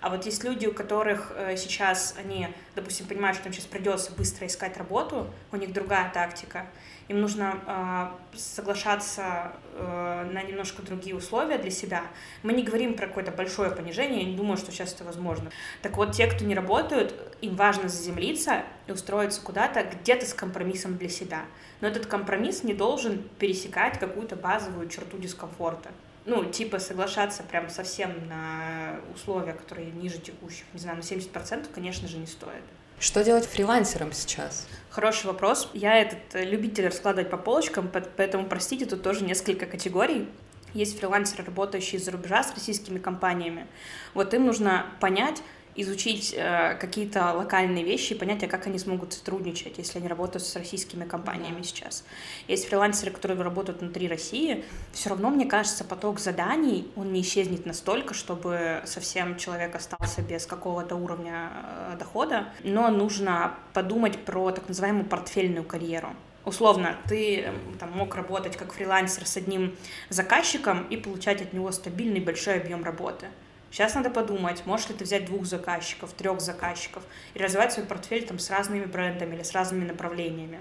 А 0.00 0.08
вот 0.08 0.24
есть 0.24 0.44
люди, 0.44 0.66
у 0.66 0.72
которых 0.72 1.32
э, 1.34 1.56
сейчас 1.56 2.14
они, 2.18 2.48
допустим, 2.74 3.06
понимают, 3.06 3.36
что 3.36 3.48
им 3.48 3.52
сейчас 3.52 3.66
придется 3.66 4.12
быстро 4.12 4.46
искать 4.46 4.76
работу, 4.76 5.30
у 5.52 5.56
них 5.56 5.72
другая 5.72 6.10
тактика, 6.12 6.66
им 7.08 7.20
нужно 7.20 7.60
э, 7.66 8.36
соглашаться 8.36 9.52
э, 9.74 10.30
на 10.32 10.42
немножко 10.42 10.82
другие 10.82 11.14
условия 11.14 11.58
для 11.58 11.70
себя. 11.70 12.02
Мы 12.42 12.52
не 12.52 12.62
говорим 12.62 12.94
про 12.94 13.06
какое-то 13.06 13.30
большое 13.30 13.70
понижение, 13.70 14.22
я 14.22 14.30
не 14.30 14.36
думаю, 14.36 14.56
что 14.56 14.72
сейчас 14.72 14.94
это 14.94 15.04
возможно. 15.04 15.50
Так 15.82 15.96
вот, 15.96 16.12
те, 16.12 16.26
кто 16.26 16.44
не 16.44 16.54
работают, 16.54 17.14
им 17.42 17.56
важно 17.56 17.88
заземлиться 17.88 18.62
и 18.86 18.92
устроиться 18.92 19.40
куда-то, 19.42 19.84
где-то 19.84 20.26
с 20.26 20.34
компромиссом 20.34 20.96
для 20.96 21.08
себя. 21.08 21.44
Но 21.80 21.88
этот 21.88 22.06
компромисс 22.06 22.64
не 22.64 22.74
должен 22.74 23.22
пересекать 23.38 23.98
какую-то 23.98 24.34
базовую 24.34 24.88
черту 24.88 25.18
дискомфорта 25.18 25.90
ну, 26.26 26.44
типа 26.44 26.78
соглашаться 26.78 27.42
прям 27.44 27.70
совсем 27.70 28.28
на 28.28 29.00
условия, 29.14 29.52
которые 29.52 29.90
ниже 29.92 30.18
текущих, 30.18 30.64
не 30.74 30.80
знаю, 30.80 30.98
на 30.98 31.02
70%, 31.02 31.68
конечно 31.72 32.08
же, 32.08 32.18
не 32.18 32.26
стоит. 32.26 32.62
Что 32.98 33.22
делать 33.22 33.46
фрилансерам 33.46 34.12
сейчас? 34.12 34.66
Хороший 34.90 35.26
вопрос. 35.26 35.70
Я 35.74 35.96
этот 35.96 36.34
э, 36.34 36.44
любитель 36.44 36.86
раскладывать 36.86 37.30
по 37.30 37.36
полочкам, 37.36 37.90
поэтому, 38.16 38.46
простите, 38.46 38.86
тут 38.86 39.02
тоже 39.02 39.24
несколько 39.24 39.66
категорий. 39.66 40.28
Есть 40.72 40.98
фрилансеры, 40.98 41.44
работающие 41.44 42.00
за 42.00 42.10
рубежа 42.10 42.42
с 42.42 42.52
российскими 42.54 42.98
компаниями. 42.98 43.66
Вот 44.14 44.32
им 44.34 44.46
нужно 44.46 44.86
понять, 45.00 45.42
изучить 45.76 46.34
э, 46.36 46.76
какие-то 46.80 47.32
локальные 47.32 47.84
вещи 47.84 48.14
и 48.14 48.16
понять, 48.16 48.42
а 48.44 48.48
как 48.48 48.66
они 48.66 48.78
смогут 48.78 49.12
сотрудничать, 49.12 49.78
если 49.78 49.98
они 49.98 50.08
работают 50.08 50.44
с 50.44 50.56
российскими 50.56 51.04
компаниями 51.04 51.62
сейчас. 51.62 52.04
Есть 52.48 52.68
фрилансеры, 52.68 53.10
которые 53.10 53.40
работают 53.42 53.80
внутри 53.80 54.08
России, 54.08 54.64
все 54.92 55.10
равно, 55.10 55.30
мне 55.30 55.46
кажется, 55.46 55.84
поток 55.84 56.18
заданий, 56.18 56.90
он 56.96 57.12
не 57.12 57.20
исчезнет 57.20 57.66
настолько, 57.66 58.14
чтобы 58.14 58.82
совсем 58.84 59.36
человек 59.36 59.74
остался 59.74 60.22
без 60.22 60.46
какого-то 60.46 60.96
уровня 60.96 61.50
э, 61.52 61.96
дохода, 61.98 62.48
но 62.64 62.88
нужно 62.88 63.54
подумать 63.72 64.18
про 64.24 64.50
так 64.50 64.68
называемую 64.68 65.06
портфельную 65.06 65.64
карьеру. 65.64 66.14
Условно, 66.46 66.96
ты 67.08 67.52
там, 67.80 67.90
мог 67.90 68.14
работать 68.14 68.56
как 68.56 68.72
фрилансер 68.72 69.26
с 69.26 69.36
одним 69.36 69.74
заказчиком 70.10 70.86
и 70.88 70.96
получать 70.96 71.42
от 71.42 71.52
него 71.52 71.72
стабильный 71.72 72.20
большой 72.20 72.60
объем 72.60 72.84
работы. 72.84 73.26
Сейчас 73.70 73.94
надо 73.94 74.10
подумать, 74.10 74.62
можешь 74.64 74.88
ли 74.88 74.94
ты 74.94 75.04
взять 75.04 75.26
двух 75.26 75.44
заказчиков, 75.44 76.12
трех 76.12 76.40
заказчиков 76.40 77.02
и 77.34 77.38
развивать 77.38 77.72
свой 77.72 77.84
портфель 77.84 78.24
там 78.24 78.38
с 78.38 78.48
разными 78.48 78.84
брендами 78.84 79.34
или 79.34 79.42
с 79.42 79.52
разными 79.52 79.84
направлениями. 79.84 80.60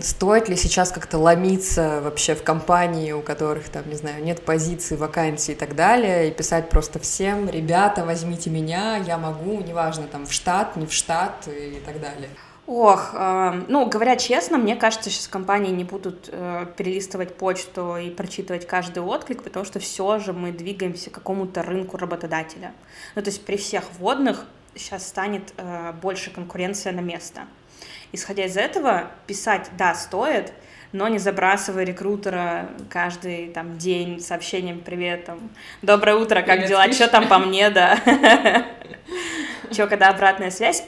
Стоит 0.00 0.48
ли 0.48 0.56
сейчас 0.56 0.90
как-то 0.90 1.18
ломиться 1.18 2.00
вообще 2.02 2.34
в 2.34 2.42
компании, 2.42 3.12
у 3.12 3.22
которых 3.22 3.68
там, 3.68 3.88
не 3.88 3.94
знаю, 3.94 4.24
нет 4.24 4.44
позиций, 4.44 4.96
вакансий 4.96 5.52
и 5.52 5.54
так 5.54 5.74
далее, 5.76 6.28
и 6.28 6.32
писать 6.32 6.70
просто 6.70 6.98
всем, 6.98 7.48
ребята, 7.48 8.04
возьмите 8.04 8.50
меня, 8.50 8.96
я 8.96 9.18
могу, 9.18 9.60
неважно, 9.60 10.08
там 10.08 10.26
в 10.26 10.32
штат, 10.32 10.76
не 10.76 10.86
в 10.86 10.92
штат 10.92 11.46
и 11.48 11.80
так 11.84 12.00
далее. 12.00 12.30
Ох, 12.66 13.10
э, 13.14 13.62
ну, 13.68 13.86
говоря 13.86 14.16
честно, 14.16 14.58
мне 14.58 14.74
кажется, 14.74 15.08
сейчас 15.08 15.28
компании 15.28 15.70
не 15.70 15.84
будут 15.84 16.28
э, 16.32 16.66
перелистывать 16.76 17.36
почту 17.36 17.96
и 17.96 18.10
прочитывать 18.10 18.66
каждый 18.66 19.04
отклик, 19.04 19.44
потому 19.44 19.64
что 19.64 19.78
все 19.78 20.18
же 20.18 20.32
мы 20.32 20.50
двигаемся 20.50 21.10
к 21.10 21.14
какому-то 21.14 21.62
рынку 21.62 21.96
работодателя. 21.96 22.72
Ну, 23.14 23.22
то 23.22 23.30
есть 23.30 23.44
при 23.44 23.56
всех 23.56 23.84
вводных 23.98 24.46
сейчас 24.74 25.06
станет 25.06 25.54
э, 25.56 25.92
больше 26.02 26.32
конкуренция 26.32 26.92
на 26.92 27.00
место. 27.00 27.42
Исходя 28.10 28.46
из 28.46 28.56
этого, 28.56 29.10
писать 29.28 29.70
«да» 29.78 29.94
стоит, 29.94 30.52
но 30.90 31.06
не 31.06 31.18
забрасывай 31.18 31.84
рекрутера 31.84 32.68
каждый 32.90 33.48
там 33.48 33.78
день 33.78 34.20
сообщением 34.20 34.80
«Привет, 34.80 35.26
там, 35.26 35.50
доброе 35.82 36.16
утро, 36.16 36.36
как 36.42 36.56
Привет, 36.56 36.68
дела, 36.68 36.92
что 36.92 37.06
там 37.06 37.28
по 37.28 37.38
мне, 37.38 37.70
да?» 37.70 37.96
Че, 39.70 39.86
когда 39.86 40.08
обратная 40.08 40.50
связь, 40.50 40.84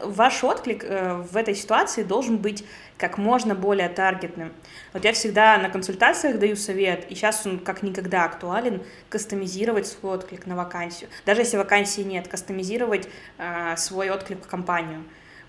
ваш 0.00 0.44
отклик 0.44 0.84
э, 0.84 1.14
в 1.14 1.36
этой 1.36 1.54
ситуации 1.54 2.02
должен 2.02 2.38
быть 2.38 2.64
как 2.96 3.18
можно 3.18 3.54
более 3.54 3.88
таргетным. 3.88 4.52
Вот 4.92 5.04
я 5.04 5.12
всегда 5.12 5.58
на 5.58 5.68
консультациях 5.68 6.38
даю 6.38 6.56
совет, 6.56 7.10
и 7.10 7.14
сейчас 7.14 7.44
он 7.46 7.58
как 7.58 7.82
никогда 7.82 8.24
актуален, 8.24 8.82
кастомизировать 9.08 9.86
свой 9.86 10.14
отклик 10.14 10.46
на 10.46 10.56
вакансию. 10.56 11.10
Даже 11.26 11.40
если 11.40 11.56
вакансии 11.56 12.02
нет, 12.02 12.28
кастомизировать 12.28 13.08
э, 13.38 13.76
свой 13.76 14.10
отклик 14.10 14.44
в 14.44 14.46
компанию 14.46 15.04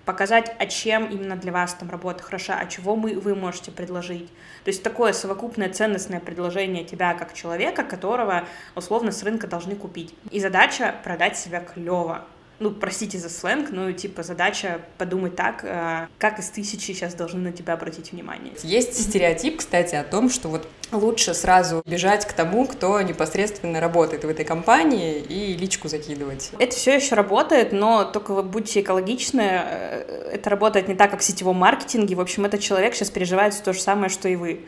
показать, 0.06 0.54
а 0.58 0.66
чем 0.66 1.06
именно 1.06 1.36
для 1.36 1.52
вас 1.52 1.74
там 1.74 1.90
работа 1.90 2.22
хороша, 2.22 2.58
а 2.58 2.66
чего 2.66 2.96
мы, 2.96 3.18
вы 3.18 3.34
можете 3.34 3.72
предложить. 3.72 4.28
То 4.64 4.68
есть 4.68 4.82
такое 4.82 5.12
совокупное 5.12 5.68
ценностное 5.68 6.20
предложение 6.20 6.84
тебя 6.84 7.12
как 7.14 7.34
человека, 7.34 7.82
которого 7.82 8.44
условно 8.76 9.10
с 9.10 9.22
рынка 9.24 9.48
должны 9.48 9.74
купить. 9.74 10.14
И 10.30 10.40
задача 10.40 10.94
продать 11.02 11.36
себя 11.36 11.60
клево 11.60 12.24
ну, 12.58 12.70
простите 12.70 13.18
за 13.18 13.28
сленг, 13.28 13.70
но, 13.70 13.92
типа, 13.92 14.22
задача 14.22 14.80
подумать 14.98 15.36
так, 15.36 15.62
э, 15.62 16.06
как 16.18 16.38
из 16.38 16.48
тысячи 16.48 16.86
сейчас 16.92 17.14
должны 17.14 17.40
на 17.40 17.52
тебя 17.52 17.74
обратить 17.74 18.12
внимание. 18.12 18.54
Есть 18.62 18.94
стереотип, 18.94 19.58
кстати, 19.58 19.94
о 19.94 20.04
том, 20.04 20.30
что 20.30 20.48
вот 20.48 20.66
лучше 20.90 21.34
сразу 21.34 21.82
бежать 21.84 22.26
к 22.26 22.32
тому, 22.32 22.66
кто 22.66 23.00
непосредственно 23.02 23.80
работает 23.80 24.24
в 24.24 24.28
этой 24.28 24.44
компании 24.44 25.18
и 25.18 25.54
личку 25.54 25.88
закидывать. 25.88 26.50
Это 26.58 26.74
все 26.74 26.94
еще 26.94 27.14
работает, 27.14 27.72
но 27.72 28.04
только 28.04 28.32
вы 28.32 28.42
будьте 28.42 28.80
экологичны. 28.80 29.42
Э, 29.42 30.30
это 30.32 30.48
работает 30.48 30.88
не 30.88 30.94
так, 30.94 31.10
как 31.10 31.20
в 31.20 31.24
сетевом 31.24 31.56
маркетинге. 31.56 32.14
В 32.14 32.20
общем, 32.20 32.46
этот 32.46 32.60
человек 32.60 32.94
сейчас 32.94 33.10
переживает 33.10 33.54
то 33.62 33.72
же 33.72 33.80
самое, 33.80 34.08
что 34.08 34.28
и 34.28 34.36
вы. 34.36 34.60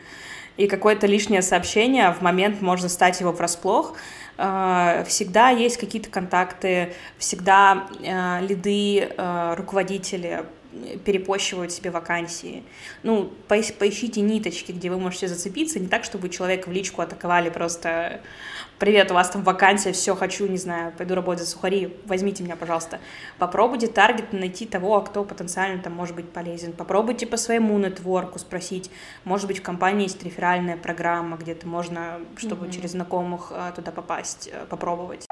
И 0.57 0.67
какое-то 0.67 1.07
лишнее 1.07 1.41
сообщение 1.41 2.11
в 2.11 2.21
момент 2.21 2.61
может 2.61 2.91
стать 2.91 3.19
его 3.19 3.31
врасплох. 3.31 3.95
Э, 4.37 5.03
всегда 5.07 5.49
есть 5.49 5.77
какие-то 5.77 6.09
контакты, 6.09 6.93
всегда 7.17 7.87
э, 8.01 8.45
лиды, 8.45 8.99
э, 8.99 9.53
руководители 9.55 10.43
перепощивают 11.03 11.71
себе 11.71 11.89
вакансии. 11.89 12.63
Ну, 13.03 13.31
поищите 13.47 14.21
ниточки, 14.21 14.71
где 14.71 14.89
вы 14.89 14.99
можете 14.99 15.27
зацепиться, 15.27 15.79
не 15.79 15.87
так, 15.87 16.03
чтобы 16.03 16.29
человека 16.29 16.69
в 16.69 16.71
личку 16.71 17.01
атаковали 17.01 17.49
просто 17.49 18.21
«Привет, 18.77 19.11
у 19.11 19.13
вас 19.13 19.29
там 19.29 19.43
вакансия, 19.43 19.91
все, 19.91 20.15
хочу, 20.15 20.47
не 20.47 20.57
знаю, 20.57 20.93
пойду 20.97 21.15
работать 21.15 21.43
за 21.43 21.49
сухари, 21.49 21.97
возьмите 22.05 22.43
меня, 22.43 22.55
пожалуйста». 22.55 22.99
Попробуйте 23.37 23.87
таргет 23.87 24.31
найти 24.31 24.65
того, 24.65 25.01
кто 25.01 25.23
потенциально 25.23 25.81
там 25.81 25.93
может 25.93 26.15
быть 26.15 26.29
полезен. 26.29 26.71
Попробуйте 26.73 27.25
по 27.27 27.35
своему 27.35 27.77
нетворку 27.77 28.39
спросить. 28.39 28.89
Может 29.25 29.47
быть, 29.47 29.59
в 29.59 29.63
компании 29.63 30.03
есть 30.03 30.23
реферальная 30.23 30.77
программа, 30.77 31.35
где-то 31.35 31.67
можно, 31.67 32.19
чтобы 32.37 32.67
mm-hmm. 32.67 32.71
через 32.71 32.91
знакомых 32.91 33.51
туда 33.75 33.91
попасть, 33.91 34.49
попробовать. 34.69 35.27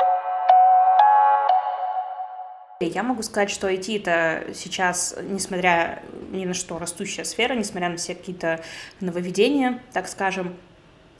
Я 2.79 3.01
могу 3.01 3.23
сказать, 3.23 3.49
что 3.49 3.67
IT 3.67 3.97
это 3.97 4.53
сейчас, 4.53 5.15
несмотря 5.23 6.03
ни 6.29 6.45
на 6.45 6.53
что, 6.53 6.77
растущая 6.77 7.25
сфера, 7.25 7.55
несмотря 7.55 7.89
на 7.89 7.97
все 7.97 8.13
какие-то 8.13 8.61
нововведения, 8.99 9.81
так 9.93 10.07
скажем, 10.07 10.55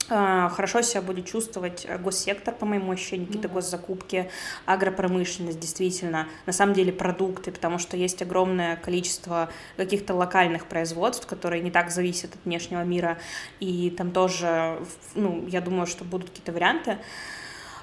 а, 0.08 0.48
хорошо 0.50 0.82
себя 0.82 1.02
будет 1.02 1.26
чувствовать 1.26 1.86
госсектор, 2.00 2.54
по 2.54 2.64
моему 2.64 2.92
ощущению, 2.92 3.26
какие-то 3.26 3.48
госзакупки, 3.48 4.30
агропромышленность, 4.66 5.58
действительно, 5.58 6.28
на 6.46 6.52
самом 6.52 6.74
деле 6.74 6.92
продукты, 6.92 7.50
потому 7.50 7.78
что 7.78 7.96
есть 7.96 8.22
огромное 8.22 8.76
количество 8.76 9.50
каких-то 9.76 10.14
локальных 10.14 10.66
производств, 10.66 11.26
которые 11.26 11.60
не 11.60 11.72
так 11.72 11.90
зависят 11.90 12.36
от 12.36 12.44
внешнего 12.44 12.84
мира, 12.84 13.18
и 13.58 13.90
там 13.90 14.12
тоже, 14.12 14.78
ну, 15.14 15.44
я 15.48 15.60
думаю, 15.60 15.86
что 15.86 16.04
будут 16.04 16.30
какие-то 16.30 16.52
варианты. 16.52 16.98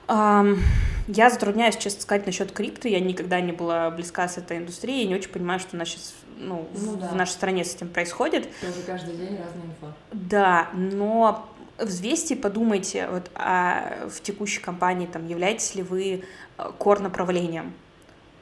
Я 0.07 1.29
затрудняюсь, 1.29 1.77
честно 1.77 2.01
сказать, 2.01 2.25
насчет 2.25 2.51
крипты. 2.51 2.89
Я 2.89 2.99
никогда 2.99 3.39
не 3.39 3.51
была 3.51 3.91
близка 3.91 4.27
с 4.27 4.37
этой 4.37 4.57
индустрией 4.57 5.03
и 5.03 5.07
не 5.07 5.15
очень 5.15 5.29
понимаю, 5.29 5.59
что 5.59 5.75
у 5.75 5.79
нас 5.79 5.89
сейчас 5.89 6.15
ну, 6.37 6.67
ну, 6.73 6.91
в, 6.91 6.99
да. 6.99 7.07
в 7.09 7.15
нашей 7.15 7.31
стране 7.31 7.63
с 7.63 7.75
этим 7.75 7.89
происходит. 7.89 8.49
Тоже 8.59 8.81
каждый 8.85 9.15
день 9.15 9.37
разная 9.37 9.65
инфа. 9.65 9.93
Да, 10.11 10.69
но 10.73 11.47
взвесьте, 11.77 12.35
подумайте, 12.35 13.07
вот, 13.09 13.29
а 13.35 14.07
в 14.09 14.21
текущей 14.21 14.61
компании 14.61 15.07
там 15.07 15.27
являетесь 15.27 15.75
ли 15.75 15.83
вы 15.83 16.23
кор 16.77 16.99
направлением? 16.99 17.73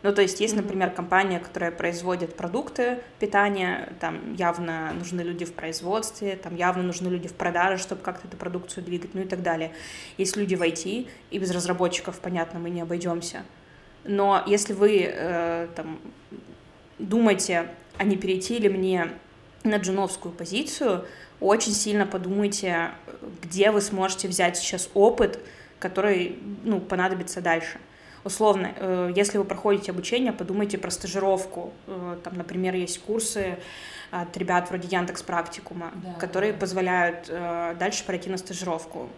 Ну, 0.04 0.14
то 0.14 0.22
есть 0.22 0.42
есть, 0.42 0.54
например, 0.54 0.92
компания, 0.92 1.40
которая 1.40 1.72
производит 1.72 2.36
продукты 2.36 3.00
питания, 3.20 3.94
там 4.02 4.34
явно 4.34 4.92
нужны 4.94 5.22
люди 5.22 5.46
в 5.46 5.54
производстве, 5.54 6.36
там 6.36 6.58
явно 6.58 6.84
нужны 6.84 7.08
люди 7.08 7.30
в 7.30 7.34
продаже, 7.34 7.82
чтобы 7.82 8.02
как-то 8.02 8.28
эту 8.28 8.36
продукцию 8.36 8.84
двигать, 8.84 9.14
ну 9.14 9.22
и 9.22 9.26
так 9.26 9.42
далее. 9.42 9.72
Есть 10.18 10.36
люди 10.36 10.56
в 10.56 10.62
IT, 10.62 11.08
и 11.32 11.40
без 11.40 11.52
разработчиков, 11.52 12.20
понятно, 12.20 12.60
мы 12.60 12.70
не 12.70 12.82
обойдемся. 12.82 13.44
Но 14.04 14.44
если 14.46 14.74
вы 14.74 15.10
э, 15.10 15.70
там 15.74 16.02
думаете, 17.00 17.70
а 17.98 18.04
не 18.04 18.18
перейти 18.18 18.60
ли 18.60 18.68
мне 18.68 19.08
на 19.64 19.78
джуновскую 19.78 20.34
позицию, 20.34 21.06
очень 21.40 21.72
сильно 21.72 22.06
подумайте, 22.06 22.92
где 23.42 23.72
вы 23.72 23.80
сможете 23.80 24.28
взять 24.28 24.58
сейчас 24.58 24.90
опыт, 24.94 25.40
который 25.80 26.38
ну, 26.66 26.82
понадобится 26.82 27.40
дальше 27.40 27.80
условно, 28.24 28.74
э, 28.76 29.12
если 29.16 29.38
вы 29.38 29.44
проходите 29.44 29.92
обучение, 29.92 30.32
подумайте 30.32 30.78
про 30.78 30.92
стажировку. 30.92 31.74
Э, 31.88 32.18
там, 32.24 32.36
например, 32.36 32.76
есть 32.76 33.00
курсы 33.00 33.58
от 34.12 34.36
ребят 34.38 34.70
вроде 34.70 34.88
Яндекс 34.88 35.24
Практикума, 35.24 35.92
да, 35.96 36.14
которые 36.20 36.54
да. 36.54 36.60
позволяют 36.60 37.26
э, 37.30 37.76
дальше 37.80 38.06
пройти 38.06 38.30
на 38.30 38.38
стажировку. 38.38 39.10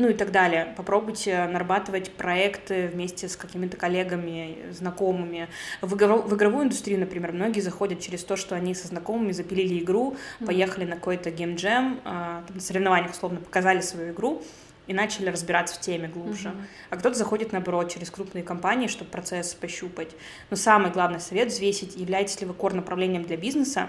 Ну 0.00 0.08
и 0.08 0.14
так 0.14 0.30
далее. 0.30 0.74
Попробуйте 0.76 1.44
нарабатывать 1.46 2.12
проекты 2.12 2.86
вместе 2.86 3.28
с 3.28 3.34
какими-то 3.34 3.76
коллегами, 3.76 4.70
знакомыми. 4.70 5.48
В, 5.82 5.96
игров... 5.96 6.24
в 6.24 6.36
игровую 6.36 6.66
индустрию, 6.66 7.00
например, 7.00 7.32
многие 7.32 7.58
заходят 7.58 8.00
через 8.00 8.22
то, 8.22 8.36
что 8.36 8.54
они 8.54 8.76
со 8.76 8.86
знакомыми 8.86 9.32
запилили 9.32 9.82
игру, 9.82 10.14
mm-hmm. 10.14 10.46
поехали 10.46 10.84
на 10.84 10.94
какой-то 10.94 11.32
геймджем, 11.32 12.00
на 12.04 12.44
соревнованиях, 12.60 13.10
условно, 13.10 13.40
показали 13.40 13.80
свою 13.80 14.12
игру, 14.12 14.40
и 14.88 14.94
начали 14.94 15.28
разбираться 15.28 15.76
в 15.76 15.80
теме 15.80 16.08
глубже. 16.08 16.48
Uh-huh. 16.48 16.64
А 16.90 16.96
кто-то 16.96 17.16
заходит, 17.16 17.52
наоборот, 17.52 17.92
через 17.92 18.10
крупные 18.10 18.42
компании, 18.42 18.88
чтобы 18.88 19.10
процесс 19.10 19.54
пощупать. 19.54 20.10
Но 20.50 20.56
самый 20.56 20.90
главный 20.90 21.20
совет— 21.20 21.48
взвесить, 21.52 21.94
являетесь 21.96 22.40
ли 22.40 22.46
вы 22.46 22.54
кор 22.54 22.72
направлением 22.74 23.22
для 23.22 23.36
бизнеса, 23.36 23.88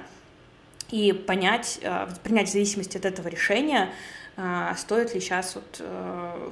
и 0.92 1.14
понять, 1.14 1.80
э, 1.82 2.08
принять 2.24 2.50
в 2.50 2.52
зависимости 2.52 2.98
от 2.98 3.06
этого 3.06 3.28
решения, 3.28 3.94
э, 4.36 4.74
стоит 4.78 5.14
ли 5.14 5.22
сейчас 5.22 5.56
вот, 5.56 5.78
э, 5.80 6.52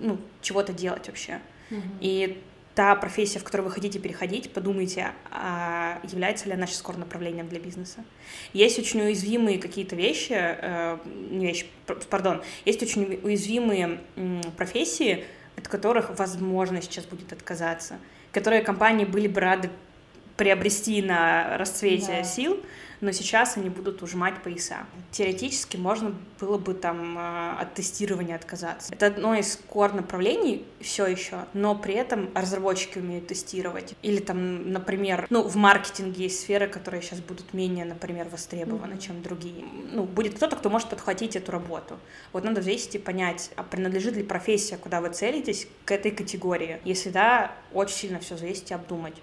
ну, 0.00 0.18
чего-то 0.40 0.72
делать 0.72 1.08
вообще. 1.08 1.40
Uh-huh. 1.70 1.82
И 2.00 2.42
та 2.74 2.94
профессия, 2.96 3.38
в 3.38 3.44
которую 3.44 3.68
вы 3.68 3.74
хотите 3.74 3.98
переходить, 3.98 4.52
подумайте, 4.52 5.12
а 5.30 6.00
является 6.04 6.46
ли 6.46 6.52
она 6.52 6.66
сейчас 6.66 6.78
скоро 6.78 6.96
направлением 6.96 7.48
для 7.48 7.60
бизнеса. 7.60 8.04
Есть 8.52 8.78
очень 8.78 9.02
уязвимые 9.02 9.58
какие-то 9.58 9.94
вещи, 9.94 10.32
э, 10.34 10.98
не 11.04 11.46
вещи, 11.46 11.66
пардон, 12.08 12.42
есть 12.64 12.82
очень 12.82 13.20
уязвимые 13.22 14.00
профессии, 14.56 15.24
от 15.56 15.68
которых 15.68 16.18
возможно 16.18 16.80
сейчас 16.80 17.04
будет 17.04 17.32
отказаться, 17.32 17.98
которые 18.32 18.62
компании 18.62 19.04
были 19.04 19.28
бы 19.28 19.40
рады 19.40 19.70
приобрести 20.36 21.02
на 21.02 21.58
расцвете 21.58 22.06
да. 22.06 22.24
сил, 22.24 22.58
но 23.02 23.10
сейчас 23.10 23.56
они 23.56 23.68
будут 23.68 24.00
ужимать 24.02 24.42
пояса. 24.42 24.86
Теоретически 25.10 25.76
можно 25.76 26.14
было 26.40 26.56
бы 26.56 26.72
там 26.72 27.18
э, 27.18 27.60
от 27.60 27.74
тестирования 27.74 28.36
отказаться. 28.36 28.94
Это 28.94 29.06
одно 29.06 29.34
из 29.34 29.58
core 29.68 29.94
направлений 29.94 30.64
все 30.80 31.06
еще, 31.06 31.44
но 31.52 31.74
при 31.74 31.94
этом 31.94 32.30
разработчики 32.32 32.98
умеют 32.98 33.26
тестировать. 33.26 33.96
Или 34.02 34.20
там, 34.20 34.70
например, 34.72 35.26
ну, 35.30 35.42
в 35.42 35.56
маркетинге 35.56 36.24
есть 36.24 36.40
сферы, 36.40 36.68
которые 36.68 37.02
сейчас 37.02 37.20
будут 37.20 37.52
менее, 37.52 37.84
например, 37.84 38.28
востребованы, 38.28 38.94
mm-hmm. 38.94 39.00
чем 39.00 39.20
другие. 39.20 39.64
Ну, 39.92 40.04
будет 40.04 40.36
кто-то, 40.36 40.54
кто 40.54 40.70
может 40.70 40.88
подхватить 40.88 41.34
эту 41.34 41.50
работу. 41.50 41.98
Вот 42.32 42.44
надо 42.44 42.60
взвесить 42.60 42.94
и 42.94 42.98
понять, 42.98 43.50
а 43.56 43.64
принадлежит 43.64 44.14
ли 44.14 44.22
профессия, 44.22 44.76
куда 44.76 45.00
вы 45.00 45.08
целитесь, 45.08 45.66
к 45.84 45.90
этой 45.90 46.12
категории. 46.12 46.80
Если 46.84 47.10
да, 47.10 47.50
очень 47.72 47.96
сильно 47.96 48.20
все 48.20 48.36
взвесить 48.36 48.70
и 48.70 48.74
обдумать 48.74 49.14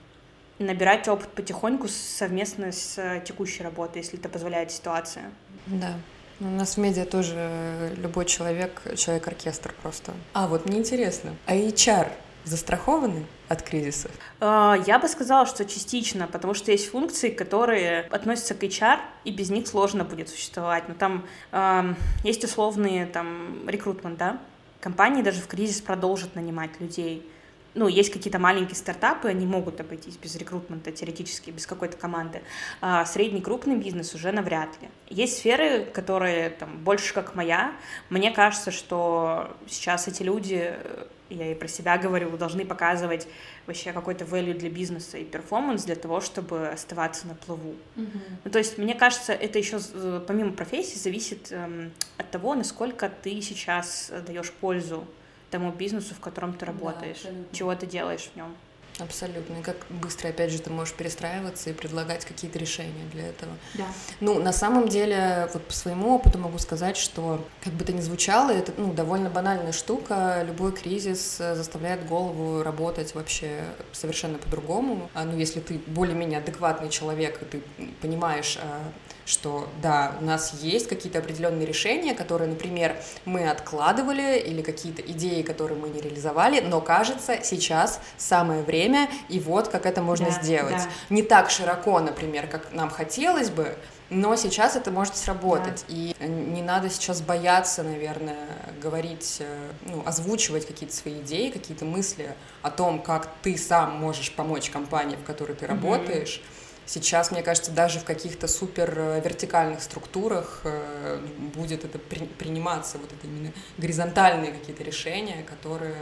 набирать 0.59 1.07
опыт 1.07 1.29
потихоньку 1.29 1.87
совместно 1.87 2.71
с 2.71 2.97
э, 2.97 3.21
текущей 3.25 3.63
работой, 3.63 3.99
если 3.99 4.19
это 4.19 4.29
позволяет 4.29 4.71
ситуация. 4.71 5.31
Да. 5.67 5.93
У 6.41 6.45
нас 6.45 6.75
в 6.75 6.77
медиа 6.77 7.05
тоже 7.05 7.93
любой 7.97 8.25
человек, 8.25 8.81
человек-оркестр 8.95 9.73
просто. 9.81 10.13
А 10.33 10.47
вот 10.47 10.65
мне 10.65 10.79
интересно, 10.79 11.35
а 11.45 11.55
HR 11.55 12.07
застрахованы 12.45 13.25
от 13.49 13.61
кризисов? 13.61 14.11
А, 14.39 14.77
я 14.87 14.99
бы 14.99 15.07
сказала, 15.07 15.45
что 15.45 15.65
частично, 15.65 16.27
потому 16.27 16.53
что 16.53 16.71
есть 16.71 16.89
функции, 16.89 17.29
которые 17.29 18.01
относятся 18.03 18.55
к 18.55 18.63
HR, 18.63 18.99
и 19.25 19.31
без 19.31 19.49
них 19.49 19.67
сложно 19.67 20.05
будет 20.05 20.29
существовать. 20.29 20.87
Но 20.87 20.93
там 20.93 21.25
э, 21.51 21.93
есть 22.23 22.43
условные 22.43 23.05
там 23.05 23.67
рекрутмент, 23.67 24.17
да? 24.17 24.39
Компании 24.79 25.21
даже 25.21 25.41
в 25.41 25.47
кризис 25.47 25.81
продолжат 25.81 26.35
нанимать 26.35 26.79
людей 26.79 27.29
ну, 27.79 27.87
есть 27.87 28.11
какие-то 28.11 28.39
маленькие 28.39 28.75
стартапы, 28.75 29.29
они 29.29 29.45
могут 29.45 29.79
обойтись 29.79 30.17
без 30.17 30.35
рекрутмента 30.35 30.91
теоретически, 30.91 31.49
без 31.49 31.65
какой-то 31.65 31.95
команды. 31.95 32.41
А 32.81 33.05
средний, 33.05 33.39
крупный 33.39 33.77
бизнес 33.77 34.13
уже 34.13 34.33
навряд 34.33 34.69
ли. 34.81 34.89
Есть 35.07 35.37
сферы, 35.37 35.85
которые 35.85 36.49
там 36.49 36.77
больше 36.83 37.13
как 37.13 37.35
моя. 37.35 37.71
Мне 38.09 38.31
кажется, 38.31 38.71
что 38.71 39.55
сейчас 39.65 40.09
эти 40.09 40.23
люди, 40.23 40.73
я 41.29 41.53
и 41.53 41.55
про 41.55 41.69
себя 41.69 41.97
говорю, 41.97 42.35
должны 42.35 42.65
показывать 42.65 43.29
вообще 43.65 43.93
какой-то 43.93 44.25
value 44.25 44.55
для 44.55 44.69
бизнеса 44.69 45.17
и 45.17 45.23
перформанс 45.23 45.85
для 45.85 45.95
того, 45.95 46.19
чтобы 46.19 46.67
оставаться 46.67 47.27
на 47.27 47.35
плаву. 47.35 47.75
Mm-hmm. 47.95 48.21
Ну, 48.43 48.51
то 48.51 48.57
есть, 48.57 48.77
мне 48.77 48.93
кажется, 48.93 49.31
это 49.31 49.57
еще 49.57 49.79
помимо 50.27 50.51
профессии 50.51 50.97
зависит 50.97 51.49
эм, 51.51 51.93
от 52.17 52.29
того, 52.29 52.55
насколько 52.55 53.07
ты 53.07 53.39
сейчас 53.41 54.11
даешь 54.27 54.51
пользу 54.51 55.07
тому 55.49 55.71
бизнесу, 55.71 56.15
в 56.15 56.19
котором 56.19 56.53
ты 56.53 56.65
работаешь, 56.65 57.21
да, 57.23 57.29
чего 57.51 57.73
ты 57.75 57.85
делаешь 57.85 58.29
в 58.33 58.35
нем. 58.35 58.55
Абсолютно. 59.01 59.59
И 59.59 59.61
как 59.61 59.77
быстро, 59.89 60.29
опять 60.29 60.51
же, 60.51 60.59
ты 60.59 60.69
можешь 60.69 60.93
перестраиваться 60.93 61.69
и 61.69 61.73
предлагать 61.73 62.25
какие-то 62.25 62.59
решения 62.59 63.05
для 63.13 63.27
этого. 63.27 63.51
Да. 63.75 63.85
Ну, 64.19 64.41
на 64.41 64.51
самом 64.51 64.89
деле, 64.89 65.49
вот 65.53 65.63
по 65.63 65.73
своему 65.73 66.15
опыту 66.15 66.37
могу 66.37 66.57
сказать, 66.57 66.97
что, 66.97 67.45
как 67.63 67.73
бы 67.73 67.83
это 67.83 67.93
ни 67.93 68.01
звучало, 68.01 68.51
это 68.51 68.73
ну, 68.77 68.93
довольно 68.93 69.29
банальная 69.29 69.71
штука. 69.71 70.43
Любой 70.45 70.73
кризис 70.73 71.37
э, 71.39 71.55
заставляет 71.55 72.05
голову 72.07 72.61
работать 72.61 73.15
вообще 73.15 73.63
совершенно 73.93 74.37
по-другому. 74.37 75.09
А, 75.13 75.23
ну, 75.23 75.37
если 75.37 75.59
ты 75.59 75.79
более-менее 75.87 76.39
адекватный 76.39 76.89
человек, 76.89 77.41
и 77.41 77.45
ты 77.45 77.63
понимаешь, 78.01 78.57
а, 78.61 78.81
что 79.29 79.69
да, 79.81 80.15
у 80.19 80.25
нас 80.25 80.55
есть 80.61 80.87
какие-то 80.87 81.19
определенные 81.19 81.67
решения, 81.67 82.15
которые, 82.15 82.49
например, 82.49 82.95
мы 83.25 83.47
откладывали, 83.47 84.39
или 84.39 84.63
какие-то 84.63 85.03
идеи, 85.03 85.43
которые 85.43 85.77
мы 85.77 85.89
не 85.89 86.01
реализовали, 86.01 86.61
но 86.61 86.81
кажется, 86.81 87.37
сейчас 87.43 87.99
самое 88.17 88.63
время, 88.63 89.07
и 89.29 89.39
вот 89.39 89.67
как 89.67 89.85
это 89.85 90.01
можно 90.01 90.25
да, 90.25 90.31
сделать. 90.31 90.77
Да. 90.77 90.89
Не 91.09 91.21
так 91.21 91.51
широко, 91.51 91.99
например, 91.99 92.47
как 92.47 92.73
нам 92.73 92.89
хотелось 92.89 93.51
бы, 93.51 93.77
но 94.09 94.35
сейчас 94.35 94.75
это 94.75 94.89
может 94.89 95.15
сработать, 95.15 95.85
да. 95.87 95.95
и 95.95 96.15
не 96.27 96.63
надо 96.63 96.89
сейчас 96.89 97.21
бояться, 97.21 97.83
наверное, 97.83 98.47
говорить, 98.81 99.37
э, 99.41 99.71
ну, 99.85 100.01
озвучивать 100.07 100.65
какие-то 100.65 100.95
свои 100.95 101.19
идеи, 101.21 101.51
какие-то 101.51 101.85
мысли 101.85 102.33
о 102.63 102.71
том, 102.71 102.99
как 103.03 103.29
ты 103.43 103.55
сам 103.59 103.95
можешь 103.97 104.31
помочь 104.31 104.71
компании, 104.71 105.15
в 105.15 105.23
которой 105.23 105.53
ты 105.53 105.65
mm-hmm. 105.65 105.69
работаешь. 105.69 106.41
Сейчас, 106.91 107.29
мне 107.29 107.43
кажется, 107.43 107.69
даже 107.69 107.99
в 107.99 108.03
каких-то 108.03 108.47
супер 108.47 108.91
э, 108.97 109.21
вертикальных 109.23 109.83
структурах 109.83 110.61
э, 110.63 111.19
будет 111.53 111.85
это 111.85 111.99
при, 111.99 112.25
приниматься, 112.25 112.97
вот 112.97 113.13
это 113.13 113.27
именно 113.27 113.53
горизонтальные 113.77 114.51
какие-то 114.51 114.83
решения, 114.83 115.43
которые 115.43 115.93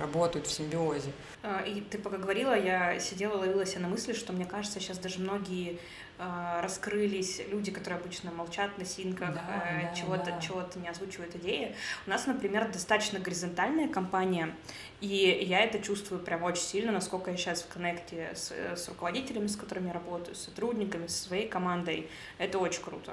работают 0.00 0.46
в 0.46 0.50
симбиозе. 0.50 1.12
А, 1.42 1.60
и 1.62 1.80
ты 1.80 1.98
пока 1.98 2.16
говорила, 2.16 2.58
я 2.58 2.98
сидела, 2.98 3.36
ловила 3.36 3.64
себя 3.64 3.82
на 3.82 3.88
мысли, 3.88 4.12
что 4.12 4.32
мне 4.32 4.44
кажется, 4.44 4.80
сейчас 4.80 4.98
даже 4.98 5.20
многие 5.20 5.78
э, 6.18 6.60
раскрылись 6.62 7.40
люди, 7.50 7.70
которые 7.70 8.00
обычно 8.00 8.30
молчат 8.32 8.76
на 8.78 8.84
синках, 8.84 9.34
Да, 9.34 9.64
э, 9.64 9.82
да, 9.88 9.94
чего-то, 9.94 10.32
да. 10.32 10.40
чего-то 10.40 10.78
не 10.78 10.88
озвучивают 10.88 11.34
идеи. 11.36 11.74
У 12.06 12.10
нас, 12.10 12.26
например, 12.26 12.70
достаточно 12.72 13.18
горизонтальная 13.18 13.88
компания, 13.88 14.54
и 15.00 15.06
я 15.46 15.60
это 15.60 15.78
чувствую 15.78 16.20
прям 16.22 16.42
очень 16.42 16.62
сильно, 16.62 16.92
насколько 16.92 17.30
я 17.30 17.36
сейчас 17.36 17.62
в 17.62 17.68
коннекте 17.68 18.32
с, 18.34 18.52
э, 18.52 18.76
с 18.76 18.88
руководителями, 18.88 19.46
с 19.46 19.56
которыми 19.56 19.88
я 19.88 19.92
работаю, 19.94 20.34
с 20.34 20.40
сотрудниками, 20.44 21.06
со 21.06 21.24
своей 21.24 21.48
командой. 21.48 22.08
Это 22.38 22.58
очень 22.58 22.82
круто. 22.82 23.12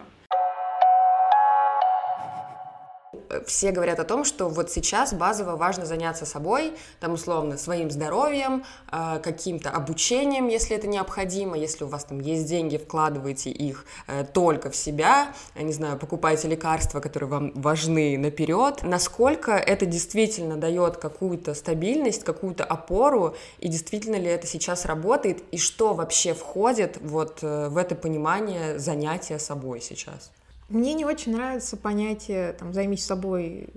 Все 3.46 3.72
говорят 3.72 4.00
о 4.00 4.04
том, 4.04 4.24
что 4.26 4.50
вот 4.50 4.72
сейчас 4.72 5.14
базово 5.14 5.56
важно 5.56 5.86
заняться 5.86 6.26
собой, 6.26 6.74
там 7.00 7.14
условно 7.14 7.58
своим 7.58 7.92
здоровьем, 7.92 8.64
э, 8.92 9.20
каким-то 9.24 9.70
обучением, 9.70 10.48
если 10.48 10.76
это 10.76 10.88
необходимо, 10.88 11.58
если 11.58 11.84
у 11.84 11.88
вас 11.88 12.06
там 12.06 12.20
есть 12.20 12.48
деньги, 12.48 12.78
вкладывайте 12.78 13.50
их 13.50 13.86
э, 14.08 14.26
только 14.26 14.70
в 14.70 14.76
себя, 14.76 15.34
не 15.56 15.74
знаю, 15.74 15.98
покупайте 15.98 16.48
лекарства, 16.48 17.00
которые 17.00 17.30
вам 17.30 17.52
важны 17.56 18.18
наперед. 18.18 18.84
Насколько 18.84 19.52
это 19.52 19.86
действительно 19.86 20.58
дает 20.58 20.98
какую-то 20.98 21.54
стабильность, 21.54 22.24
какую-то 22.24 22.64
опору, 22.64 23.36
и 23.60 23.68
действительно 23.68 24.16
ли 24.16 24.28
это 24.28 24.48
сейчас 24.48 24.86
работает, 24.86 25.44
и 25.52 25.58
что 25.58 25.94
вообще 25.94 26.34
входит 26.34 26.98
вот 27.02 27.40
э, 27.42 27.70
в 27.70 27.78
это 27.78 27.96
понимание 27.96 28.80
занятия 28.80 29.40
собой 29.40 29.82
сейчас? 29.82 30.32
Мне 30.70 30.94
не 30.94 31.06
очень 31.06 31.32
нравится 31.32 31.78
понятие 31.78 32.54
там, 32.54 32.74
«займись 32.74 33.06
собой, 33.06 33.70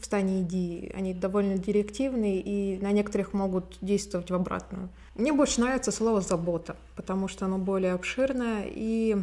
встань 0.00 0.30
и 0.30 0.42
иди». 0.42 0.92
Они 0.94 1.14
довольно 1.14 1.56
директивные 1.56 2.40
и 2.40 2.78
на 2.82 2.92
некоторых 2.92 3.32
могут 3.32 3.78
действовать 3.80 4.30
в 4.30 4.34
обратную. 4.34 4.90
Мне 5.14 5.32
больше 5.32 5.60
нравится 5.60 5.90
слово 5.90 6.20
«забота», 6.20 6.76
потому 6.96 7.28
что 7.28 7.46
оно 7.46 7.56
более 7.56 7.92
обширное, 7.92 8.64
и 8.66 9.16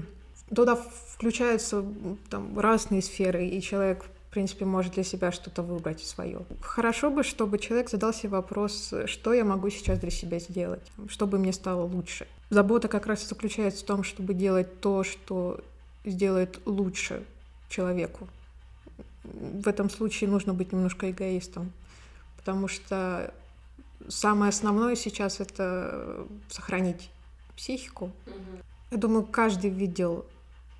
туда 0.53 0.75
включаются 0.75 1.85
там, 2.29 2.57
разные 2.57 3.01
сферы, 3.01 3.45
и 3.45 3.61
человек 3.61 4.05
в 4.31 4.33
принципе, 4.33 4.63
может 4.63 4.93
для 4.93 5.03
себя 5.03 5.33
что-то 5.33 5.61
выбрать 5.61 5.99
свое. 5.99 6.45
Хорошо 6.61 7.11
бы, 7.11 7.21
чтобы 7.21 7.59
человек 7.59 7.89
задал 7.89 8.13
себе 8.13 8.29
вопрос, 8.29 8.93
что 9.05 9.33
я 9.33 9.43
могу 9.43 9.69
сейчас 9.69 9.99
для 9.99 10.09
себя 10.09 10.39
сделать, 10.39 10.89
чтобы 11.09 11.37
мне 11.37 11.51
стало 11.51 11.83
лучше. 11.83 12.27
Забота 12.49 12.87
как 12.87 13.07
раз 13.07 13.27
заключается 13.27 13.83
в 13.83 13.85
том, 13.85 14.03
чтобы 14.03 14.33
делать 14.33 14.79
то, 14.79 15.03
что 15.03 15.59
сделает 16.05 16.59
лучше 16.65 17.23
человеку. 17.69 18.27
В 19.23 19.67
этом 19.67 19.89
случае 19.89 20.29
нужно 20.29 20.53
быть 20.53 20.71
немножко 20.71 21.09
эгоистом, 21.11 21.71
потому 22.37 22.67
что 22.67 23.33
самое 24.07 24.49
основное 24.49 24.95
сейчас 24.95 25.39
это 25.39 26.25
сохранить 26.49 27.09
психику. 27.55 28.11
Я 28.89 28.97
думаю, 28.97 29.23
каждый 29.23 29.69
видел 29.69 30.25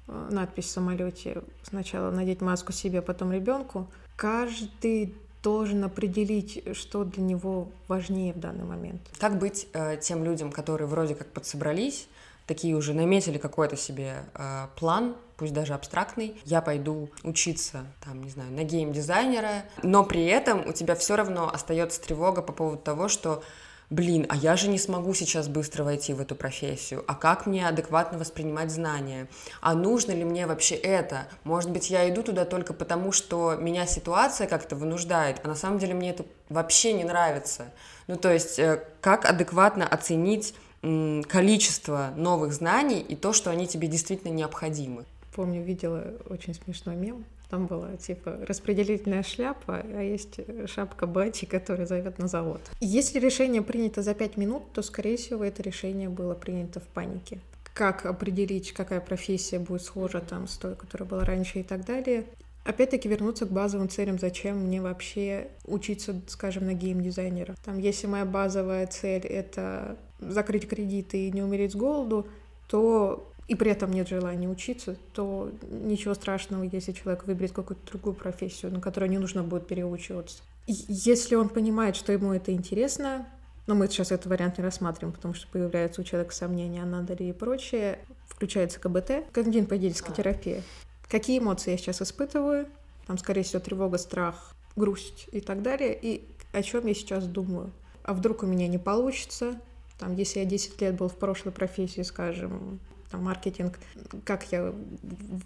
э, 0.08 0.30
надпись 0.32 0.66
в 0.66 0.70
самолете 0.70 1.44
сначала 1.64 2.12
надеть 2.12 2.42
маску 2.42 2.74
себе, 2.74 3.02
потом 3.02 3.32
ребенку. 3.32 3.88
Каждый 4.16 5.16
должен 5.44 5.84
определить, 5.84 6.64
что 6.76 7.04
для 7.04 7.24
него 7.24 7.70
важнее 7.88 8.34
в 8.34 8.40
данный 8.40 8.66
момент. 8.66 9.02
Как 9.20 9.40
быть 9.40 9.68
э, 9.74 9.98
тем 10.02 10.24
людям, 10.24 10.52
которые 10.52 10.88
вроде 10.88 11.16
как 11.16 11.28
подсобрались, 11.28 12.08
такие 12.48 12.76
уже 12.76 12.94
наметили 12.94 13.38
какой-то 13.38 13.78
себе 13.78 14.26
э, 14.36 14.68
план, 14.76 15.16
пусть 15.38 15.54
даже 15.54 15.74
абстрактный, 15.74 16.40
я 16.46 16.62
пойду 16.62 17.10
учиться, 17.24 17.86
там, 18.06 18.24
не 18.24 18.30
знаю, 18.30 18.52
на 18.52 18.64
гейм-дизайнера, 18.64 19.64
но 19.84 20.04
при 20.04 20.26
этом 20.26 20.68
у 20.68 20.74
тебя 20.74 20.96
все 20.96 21.16
равно 21.16 21.50
остается 21.52 22.02
тревога 22.02 22.42
по 22.42 22.54
поводу 22.54 22.78
того, 22.78 23.08
что 23.08 23.44
блин, 23.92 24.26
а 24.30 24.36
я 24.36 24.56
же 24.56 24.70
не 24.70 24.80
смогу 24.80 25.14
сейчас 25.14 25.50
быстро 25.50 25.84
войти 25.84 26.14
в 26.14 26.22
эту 26.22 26.34
профессию, 26.34 27.04
а 27.08 27.14
как 27.14 27.46
мне 27.46 27.68
адекватно 27.68 28.18
воспринимать 28.18 28.72
знания, 28.72 29.28
а 29.60 29.76
нужно 29.76 30.14
ли 30.14 30.24
мне 30.24 30.48
вообще 30.48 30.76
это, 30.76 31.28
может 31.44 31.70
быть, 31.70 31.90
я 31.90 32.10
иду 32.10 32.24
туда 32.24 32.46
только 32.46 32.74
потому, 32.74 33.12
что 33.12 33.56
меня 33.56 33.86
ситуация 33.86 34.48
как-то 34.48 34.76
вынуждает, 34.76 35.42
а 35.44 35.48
на 35.50 35.56
самом 35.56 35.78
деле 35.78 35.94
мне 35.94 36.12
это 36.12 36.26
вообще 36.50 36.94
не 36.94 37.04
нравится. 37.04 37.66
Ну, 38.08 38.16
то 38.16 38.32
есть, 38.32 38.58
э, 38.60 38.82
как 39.02 39.26
адекватно 39.26 39.86
оценить 39.86 40.56
количество 40.82 42.14
новых 42.16 42.54
знаний 42.54 43.00
и 43.00 43.16
то, 43.16 43.34
что 43.34 43.52
они 43.52 43.68
тебе 43.68 43.88
действительно 43.88 44.32
необходимы. 44.32 45.06
Помню, 45.36 45.64
видела 45.64 46.14
очень 46.30 46.54
смешной 46.54 46.96
мем. 46.96 47.24
Там 47.50 47.68
была 47.68 47.98
типа 47.98 48.40
распределительная 48.48 49.24
шляпа, 49.24 49.84
а 49.84 50.02
есть 50.02 50.40
шапка 50.68 51.06
бати, 51.06 51.46
которая 51.46 51.86
зовет 51.86 52.18
на 52.18 52.28
завод. 52.28 52.62
Если 52.80 53.20
решение 53.20 53.62
принято 53.62 54.02
за 54.02 54.14
пять 54.14 54.38
минут, 54.38 54.72
то, 54.74 54.82
скорее 54.82 55.18
всего, 55.18 55.44
это 55.44 55.62
решение 55.62 56.08
было 56.08 56.34
принято 56.34 56.80
в 56.80 56.88
панике. 56.88 57.40
Как 57.74 58.06
определить, 58.06 58.72
какая 58.72 59.02
профессия 59.02 59.60
будет 59.60 59.84
схожа 59.84 60.22
там 60.22 60.48
с 60.48 60.58
той, 60.58 60.76
которая 60.76 61.08
была 61.08 61.26
раньше 61.26 61.60
и 61.60 61.64
так 61.64 61.86
далее. 61.86 62.26
Опять-таки 62.64 63.10
вернуться 63.10 63.46
к 63.46 63.52
базовым 63.52 63.90
целям, 63.90 64.20
зачем 64.20 64.58
мне 64.58 64.82
вообще 64.82 65.48
учиться, 65.66 66.22
скажем, 66.28 66.66
на 66.68 66.74
геймдизайнера. 66.74 67.56
Там, 67.66 67.80
если 67.80 68.08
моя 68.08 68.26
базовая 68.26 68.86
цель— 68.88 69.26
это 69.28 69.98
закрыть 70.22 70.68
кредиты 70.68 71.28
и 71.28 71.32
не 71.32 71.42
умереть 71.42 71.74
с 71.74 71.76
голоду, 71.76 72.28
то 72.68 73.28
и 73.48 73.56
при 73.56 73.72
этом 73.72 73.92
нет 73.92 74.08
желания 74.08 74.48
учиться, 74.48 74.96
то 75.14 75.52
ничего 75.70 76.14
страшного, 76.14 76.64
если 76.64 76.94
человек 76.94 77.28
выберет 77.28 77.52
какую-то 77.52 77.86
другую 77.92 78.14
профессию, 78.16 78.72
на 78.72 78.80
которую 78.80 79.10
не 79.10 79.18
нужно 79.18 79.44
будет 79.44 79.68
переучиваться. 79.68 80.42
И 80.68 80.74
если 80.88 81.36
он 81.36 81.50
понимает, 81.50 81.96
что 81.96 82.14
ему 82.14 82.34
это 82.34 82.54
интересно, 82.54 83.28
но 83.68 83.76
мы 83.76 83.88
сейчас 83.88 84.12
этот 84.12 84.28
вариант 84.28 84.58
не 84.58 84.64
рассматриваем, 84.64 85.14
потому 85.14 85.34
что 85.34 85.48
появляется 85.48 86.02
у 86.02 86.04
человека 86.04 86.34
сомнения, 86.34 86.84
надо 86.86 87.14
ли 87.14 87.30
и 87.30 87.34
прочее, 87.34 88.00
включается 88.28 88.80
КБТ, 88.80 89.26
когнитивно-поведенческая 89.34 90.16
терапия. 90.16 90.64
Какие 91.10 91.40
эмоции 91.40 91.72
я 91.72 91.78
сейчас 91.78 92.02
испытываю? 92.02 92.68
Там, 93.06 93.18
скорее 93.18 93.44
всего, 93.44 93.60
тревога, 93.60 93.98
страх, 93.98 94.56
грусть 94.76 95.28
и 95.32 95.42
так 95.42 95.62
далее. 95.62 95.98
И 96.02 96.24
о 96.54 96.64
чем 96.64 96.86
я 96.88 96.94
сейчас 96.94 97.26
думаю? 97.26 97.72
А 98.04 98.14
вдруг 98.14 98.44
у 98.44 98.46
меня 98.46 98.68
не 98.68 98.78
получится? 98.78 99.60
Там, 100.02 100.16
если 100.16 100.40
я 100.40 100.46
10 100.46 100.82
лет 100.82 100.96
был 100.96 101.10
в 101.10 101.16
прошлой 101.16 101.52
профессии, 101.52 102.02
скажем, 102.02 102.80
там, 103.12 103.24
маркетинг, 103.24 103.78
как 104.26 104.52
я 104.52 104.74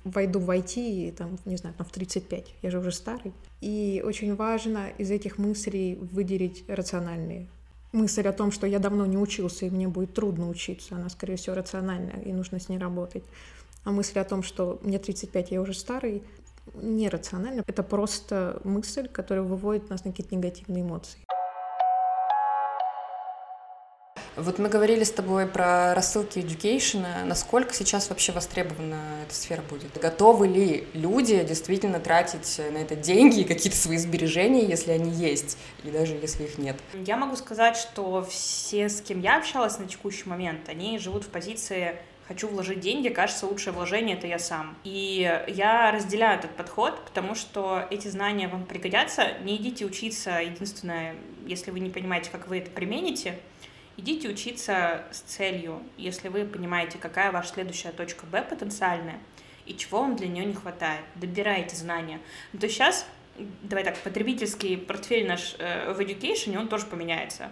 войду 0.05 0.39
в 0.39 0.49
IT, 0.49 1.11
там, 1.11 1.37
не 1.43 1.57
знаю, 1.57 1.75
там, 1.77 1.85
в 1.85 1.91
35, 1.91 2.55
я 2.61 2.71
же 2.71 2.79
уже 2.79 2.93
старый. 2.93 3.33
И 3.59 4.01
очень 4.05 4.33
важно 4.33 4.87
из 4.97 5.11
этих 5.11 5.37
мыслей 5.37 5.95
выделить 5.95 6.63
рациональные. 6.69 7.47
Мысль 7.91 8.25
о 8.25 8.31
том, 8.31 8.51
что 8.51 8.65
я 8.65 8.79
давно 8.79 9.05
не 9.05 9.17
учился, 9.17 9.65
и 9.65 9.69
мне 9.69 9.89
будет 9.89 10.13
трудно 10.13 10.49
учиться, 10.49 10.95
она, 10.95 11.09
скорее 11.09 11.35
всего, 11.35 11.53
рациональная, 11.57 12.21
и 12.21 12.31
нужно 12.31 12.61
с 12.61 12.69
ней 12.69 12.77
работать. 12.77 13.23
А 13.83 13.91
мысль 13.91 14.19
о 14.19 14.23
том, 14.23 14.41
что 14.41 14.79
мне 14.83 14.99
35, 14.99 15.51
я 15.51 15.61
уже 15.61 15.73
старый, 15.73 16.23
нерационально. 16.75 17.65
Это 17.67 17.83
просто 17.83 18.61
мысль, 18.63 19.09
которая 19.09 19.43
выводит 19.43 19.89
нас 19.89 20.05
на 20.05 20.11
какие-то 20.11 20.33
негативные 20.33 20.81
эмоции. 20.81 21.19
Вот 24.37 24.59
мы 24.59 24.67
говорили 24.67 25.05
с 25.05 25.11
тобой 25.11 25.47
про 25.47 25.95
рассылки 25.95 26.39
education. 26.39 27.05
Насколько 27.23 27.73
сейчас 27.73 28.09
вообще 28.09 28.33
востребована 28.33 28.99
эта 29.25 29.33
сфера 29.33 29.61
будет? 29.61 29.97
Готовы 30.01 30.47
ли 30.47 30.87
люди 30.93 31.41
действительно 31.43 32.01
тратить 32.01 32.59
на 32.71 32.77
это 32.77 32.95
деньги 32.95 33.41
и 33.41 33.43
какие-то 33.45 33.77
свои 33.77 33.97
сбережения, 33.97 34.65
если 34.65 34.91
они 34.91 35.11
есть, 35.11 35.57
и 35.85 35.89
даже 35.89 36.15
если 36.15 36.43
их 36.43 36.57
нет? 36.57 36.75
Я 37.05 37.15
могу 37.15 37.37
сказать, 37.37 37.77
что 37.77 38.23
все, 38.29 38.89
с 38.89 38.99
кем 38.99 39.21
я 39.21 39.37
общалась 39.37 39.79
на 39.79 39.85
текущий 39.85 40.27
момент, 40.27 40.67
они 40.67 40.99
живут 40.99 41.23
в 41.23 41.29
позиции 41.29 41.97
хочу 42.27 42.47
вложить 42.47 42.79
деньги, 42.79 43.09
кажется, 43.09 43.45
лучшее 43.45 43.71
вложение— 43.71 44.17
это 44.17 44.25
я 44.25 44.39
сам. 44.39 44.75
И 44.83 45.43
я 45.47 45.91
разделяю 45.91 46.39
этот 46.39 46.55
подход, 46.55 46.99
потому 47.05 47.35
что 47.35 47.85
эти 47.91 48.07
знания 48.07 48.47
вам 48.47 48.65
пригодятся. 48.65 49.33
Не 49.43 49.57
идите 49.57 49.85
учиться, 49.85 50.39
единственное, 50.39 51.15
если 51.45 51.69
вы 51.69 51.79
не 51.79 51.91
понимаете, 51.91 52.31
как 52.31 52.47
вы 52.47 52.57
это 52.57 52.71
примените, 52.71 53.37
идите 53.97 54.29
учиться 54.29 55.03
с 55.11 55.19
целью, 55.19 55.81
если 55.97 56.29
вы 56.29 56.45
понимаете, 56.45 56.97
какая 56.97 57.31
ваша 57.31 57.53
следующая 57.53 57.91
точка 57.91 58.25
Б 58.25 58.41
потенциальная, 58.43 59.19
и 59.65 59.75
чего 59.75 60.01
вам 60.01 60.15
для 60.15 60.27
нее 60.27 60.45
не 60.45 60.53
хватает. 60.53 61.01
Добирайте 61.15 61.75
знания. 61.75 62.19
Ну, 62.53 62.59
то 62.59 62.69
сейчас, 62.69 63.05
давай 63.63 63.83
так, 63.83 63.97
потребительский 63.97 64.77
портфель 64.77 65.27
наш 65.27 65.55
э, 65.57 65.91
в 65.91 65.99
education, 65.99 66.57
он 66.57 66.67
тоже 66.67 66.85
поменяется. 66.85 67.51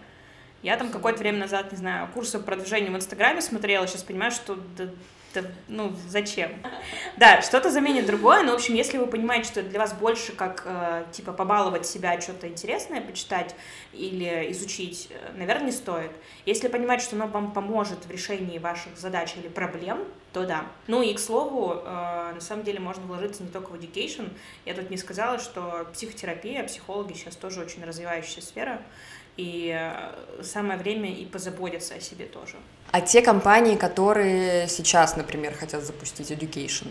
Я 0.61 0.77
там 0.77 0.91
какое-то 0.91 1.19
время 1.19 1.39
назад, 1.39 1.71
не 1.71 1.77
знаю, 1.77 2.07
курсы 2.13 2.39
по 2.39 2.45
продвижению 2.45 2.93
в 2.93 2.95
Инстаграме 2.95 3.41
смотрела, 3.41 3.87
сейчас 3.87 4.03
понимаю, 4.03 4.31
что 4.31 4.57
да, 4.77 4.89
да, 5.33 5.41
ну, 5.67 5.93
зачем? 6.07 6.51
Да, 7.17 7.41
что-то 7.41 7.69
заменит 7.69 8.05
другое, 8.05 8.43
но, 8.43 8.51
в 8.51 8.55
общем, 8.55 8.75
если 8.75 8.97
вы 8.97 9.07
понимаете, 9.07 9.47
что 9.47 9.59
это 9.59 9.69
для 9.69 9.79
вас 9.79 9.93
больше 9.93 10.31
как, 10.33 10.63
э, 10.65 11.05
типа, 11.11 11.33
побаловать 11.33 11.85
себя, 11.85 12.19
что-то 12.21 12.47
интересное 12.47 13.01
почитать 13.01 13.55
или 13.91 14.51
изучить, 14.51 15.09
э, 15.09 15.37
наверное, 15.37 15.67
не 15.67 15.71
стоит. 15.71 16.11
Если 16.45 16.67
понимать, 16.67 17.01
что 17.01 17.15
оно 17.15 17.27
вам 17.27 17.51
поможет 17.51 18.05
в 18.05 18.11
решении 18.11 18.57
ваших 18.57 18.97
задач 18.97 19.35
или 19.37 19.47
проблем, 19.47 20.05
то 20.33 20.45
да. 20.45 20.65
Ну 20.87 21.01
и, 21.01 21.13
к 21.13 21.19
слову, 21.19 21.73
э, 21.75 22.31
на 22.33 22.41
самом 22.41 22.63
деле 22.63 22.79
можно 22.79 23.05
вложиться 23.05 23.43
не 23.43 23.49
только 23.49 23.69
в 23.69 23.75
education. 23.75 24.29
Я 24.65 24.73
тут 24.73 24.89
не 24.89 24.97
сказала, 24.97 25.39
что 25.39 25.87
психотерапия, 25.93 26.63
психологи 26.63 27.13
сейчас 27.13 27.35
тоже 27.35 27.61
очень 27.61 27.83
развивающая 27.83 28.41
сфера, 28.41 28.81
И 29.35 29.75
э, 29.75 30.43
самое 30.43 30.77
время 30.77 31.11
и 31.11 31.25
позаботиться 31.25 31.95
о 31.95 31.99
себе 31.99 32.25
тоже. 32.25 32.55
А 32.91 33.01
те 33.01 33.23
компании, 33.23 33.75
которые 33.75 34.67
сейчас, 34.67 35.17
например, 35.17 35.55
хотят 35.55 35.83
запустить 35.83 36.31
education, 36.31 36.87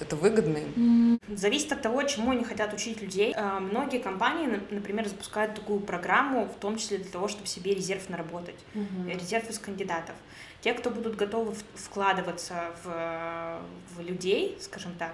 это 0.00 0.16
выгодно 0.16 0.58
им? 0.58 1.20
Зависит 1.28 1.70
от 1.70 1.82
того, 1.82 2.02
чему 2.02 2.32
они 2.32 2.42
хотят 2.42 2.74
учить 2.74 3.00
людей. 3.00 3.32
Э, 3.36 3.60
многие 3.60 4.00
компании, 4.00 4.60
например, 4.70 5.06
запускают 5.06 5.54
такую 5.54 5.78
программу, 5.78 6.46
в 6.46 6.58
том 6.58 6.76
числе 6.76 6.98
для 6.98 7.10
того, 7.12 7.28
чтобы 7.28 7.46
себе 7.46 7.74
резерв 7.74 8.08
наработать, 8.08 8.58
угу. 8.74 9.08
резерв 9.08 9.48
из 9.48 9.60
кандидатов. 9.60 10.16
Те, 10.62 10.74
кто 10.74 10.90
будут 10.90 11.14
готовы 11.14 11.54
вкладываться 11.76 12.74
в, 12.82 13.60
в 13.94 14.00
людей, 14.00 14.58
скажем 14.60 14.94
так, 14.98 15.12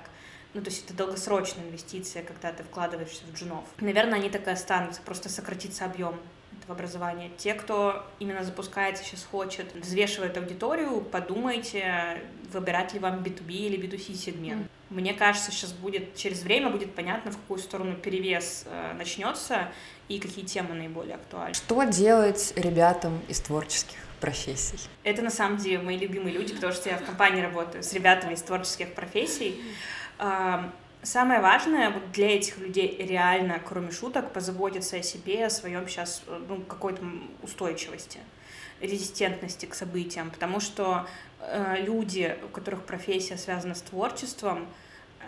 ну, 0.55 0.63
то 0.63 0.71
есть 0.71 0.87
это 0.87 0.95
долгосрочная 0.95 1.65
инвестиция, 1.65 2.23
когда 2.23 2.53
ты 2.53 2.63
вкладываешься 2.63 3.23
в 3.27 3.37
джунов. 3.37 3.65
Наверное, 3.81 4.19
они 4.19 4.31
так 4.31 4.47
и 4.47 4.51
останутся, 4.51 5.03
просто 5.03 5.29
сократится 5.29 5.85
объем 5.85 6.15
этого 6.71 6.75
образования. 6.75 7.31
Те, 7.37 7.55
кто 7.55 8.05
именно 8.19 8.45
запускается, 8.45 9.05
сейчас 9.05 9.27
хочет, 9.31 9.75
взвешивает 9.75 10.37
аудиторию, 10.37 11.01
подумайте, 11.01 12.23
выбирать 12.53 12.95
ли 12.95 13.01
вам 13.01 13.23
B2B 13.23 13.53
или 13.53 13.79
B2C 13.79 14.15
сегмент. 14.15 14.63
Mm. 14.63 14.69
Мне 14.91 15.15
кажется, 15.15 15.53
сейчас 15.53 15.73
будет, 15.73 16.17
через 16.17 16.43
время 16.43 16.71
будет 16.71 16.95
понятно, 16.95 17.31
в 17.31 17.37
какую 17.37 17.59
сторону 17.61 17.95
перевес 17.95 18.65
э, 18.67 18.95
начнется 18.95 19.69
и 20.09 20.19
какие 20.19 20.45
темы 20.45 20.75
наиболее 20.75 21.15
актуальны. 21.15 21.55
Что 21.55 21.85
делать 21.85 22.53
ребятам 22.57 23.21
из 23.29 23.41
творческих? 23.41 23.97
профессий. 24.21 24.79
Это 25.03 25.23
на 25.23 25.31
самом 25.31 25.57
деле 25.57 25.79
мои 25.79 25.97
любимые 25.97 26.35
люди, 26.35 26.53
потому 26.53 26.75
что 26.75 26.91
я 26.91 26.99
в 26.99 27.05
компании 27.07 27.41
работаю 27.41 27.83
с 27.83 27.91
ребятами 27.95 28.35
из 28.35 28.43
творческих 28.43 28.93
профессий. 28.93 29.59
Самое 31.03 31.41
важное 31.41 31.91
вот 31.91 32.13
для 32.13 32.37
этих 32.37 32.59
людей 32.59 32.95
реально, 32.99 33.59
кроме 33.59 33.91
шуток, 33.91 34.35
позаботиться 34.35 34.97
о 34.97 35.03
себе, 35.03 35.47
о 35.47 35.51
своем 35.51 35.89
сейчас, 35.89 36.23
ну, 36.47 36.61
какой-то 36.61 37.03
устойчивости, 37.43 38.19
резистентности 38.83 39.65
к 39.65 39.75
событиям, 39.75 40.31
потому 40.31 40.61
что 40.61 41.07
э, 41.41 41.77
люди, 41.79 42.37
у 42.45 42.49
которых 42.49 42.85
профессия 42.85 43.39
связана 43.39 43.75
с 43.75 43.81
творчеством, 43.81 44.69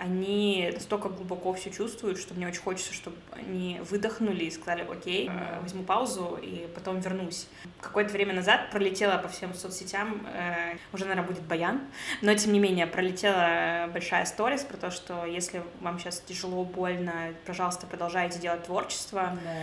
они 0.01 0.71
настолько 0.73 1.09
глубоко 1.09 1.53
все 1.53 1.71
чувствуют, 1.71 2.19
что 2.19 2.35
мне 2.35 2.47
очень 2.47 2.61
хочется, 2.61 2.93
чтобы 2.93 3.17
они 3.33 3.81
выдохнули 3.89 4.45
и 4.45 4.51
сказали, 4.51 4.87
окей, 4.91 5.29
э, 5.29 5.61
возьму 5.61 5.85
паузу 5.85 6.39
и 6.43 6.67
потом 6.75 7.01
вернусь. 7.01 7.47
Какое-то 7.81 8.13
время 8.13 8.35
назад 8.35 8.71
пролетела 8.71 9.19
по 9.19 9.29
всем 9.29 9.55
соцсетям, 9.55 10.27
э, 10.33 10.77
уже, 10.93 11.05
наверное, 11.05 11.29
будет 11.29 11.43
баян, 11.43 11.81
но, 12.21 12.35
тем 12.35 12.53
не 12.53 12.59
менее, 12.59 12.87
пролетела 12.87 13.89
большая 13.93 14.25
сторис 14.25 14.63
про 14.63 14.77
то, 14.77 14.91
что 14.91 15.25
если 15.25 15.63
вам 15.81 15.99
сейчас 15.99 16.21
тяжело, 16.21 16.65
больно, 16.65 17.35
пожалуйста, 17.47 17.87
продолжайте 17.87 18.39
делать 18.39 18.65
творчество. 18.65 19.39
Да. 19.45 19.63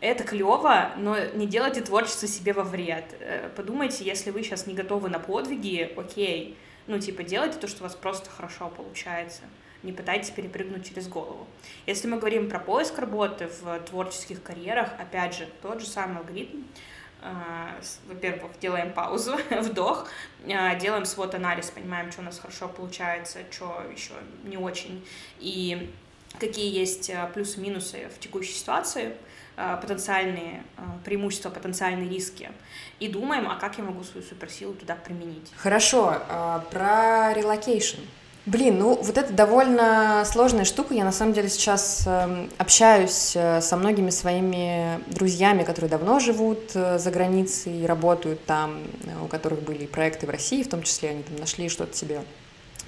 Это 0.00 0.24
клево, 0.24 0.92
но 0.96 1.18
не 1.34 1.46
делайте 1.46 1.80
творчество 1.80 2.28
себе 2.28 2.52
во 2.52 2.62
вред. 2.62 3.04
Э, 3.20 3.50
подумайте, 3.54 4.04
если 4.04 4.30
вы 4.30 4.42
сейчас 4.42 4.66
не 4.66 4.74
готовы 4.74 5.08
на 5.08 5.18
подвиги, 5.18 5.92
окей, 5.96 6.56
ну, 6.86 6.98
типа, 6.98 7.22
делайте 7.22 7.58
то, 7.58 7.66
что 7.66 7.80
у 7.80 7.82
вас 7.84 7.94
просто 7.94 8.30
хорошо 8.30 8.68
получается 8.68 9.42
не 9.84 9.92
пытайтесь 9.92 10.30
перепрыгнуть 10.30 10.88
через 10.88 11.06
голову. 11.06 11.46
Если 11.86 12.08
мы 12.08 12.18
говорим 12.18 12.48
про 12.48 12.58
поиск 12.58 12.98
работы 12.98 13.48
в 13.62 13.78
творческих 13.80 14.42
карьерах, 14.42 14.90
опять 14.98 15.36
же, 15.36 15.48
тот 15.62 15.80
же 15.80 15.86
самый 15.86 16.18
алгоритм, 16.18 16.62
а, 17.26 17.80
во-первых, 18.06 18.52
делаем 18.60 18.92
паузу, 18.92 19.36
вдох, 19.50 20.08
а, 20.46 20.74
делаем 20.74 21.04
SWOT-анализ, 21.06 21.70
понимаем, 21.70 22.12
что 22.12 22.20
у 22.20 22.24
нас 22.24 22.38
хорошо 22.38 22.68
получается, 22.68 23.38
что 23.50 23.82
еще 23.94 24.12
не 24.44 24.58
очень, 24.58 25.06
и 25.38 25.90
какие 26.38 26.76
есть 26.76 27.10
а, 27.10 27.26
плюсы-минусы 27.26 28.10
в 28.14 28.18
текущей 28.18 28.52
ситуации, 28.52 29.16
потенциальные 29.56 30.64
преимущества, 31.04 31.48
потенциальные 31.48 32.08
риски, 32.10 32.50
и 32.98 33.06
думаем, 33.06 33.48
а 33.48 33.54
как 33.54 33.78
я 33.78 33.84
могу 33.84 34.02
свою 34.02 34.26
суперсилу 34.26 34.74
туда 34.74 34.96
применить. 34.96 35.52
Хорошо, 35.54 36.20
про 36.72 37.32
relocation. 37.32 38.00
Блин, 38.46 38.78
ну 38.78 38.98
вот 39.00 39.16
это 39.16 39.32
довольно 39.32 40.22
сложная 40.26 40.64
штука. 40.64 40.92
Я 40.92 41.04
на 41.04 41.12
самом 41.12 41.32
деле 41.32 41.48
сейчас 41.48 42.02
эм, 42.06 42.50
общаюсь 42.58 43.32
э, 43.34 43.62
со 43.62 43.76
многими 43.78 44.10
своими 44.10 45.00
друзьями, 45.06 45.62
которые 45.62 45.90
давно 45.90 46.20
живут 46.20 46.72
э, 46.74 46.98
за 46.98 47.10
границей 47.10 47.80
и 47.80 47.86
работают 47.86 48.44
там, 48.44 48.82
э, 49.06 49.24
у 49.24 49.28
которых 49.28 49.62
были 49.62 49.86
проекты 49.86 50.26
в 50.26 50.30
России, 50.30 50.62
в 50.62 50.68
том 50.68 50.82
числе 50.82 51.10
они 51.10 51.22
там 51.22 51.36
нашли 51.36 51.70
что-то 51.70 51.96
себе 51.96 52.20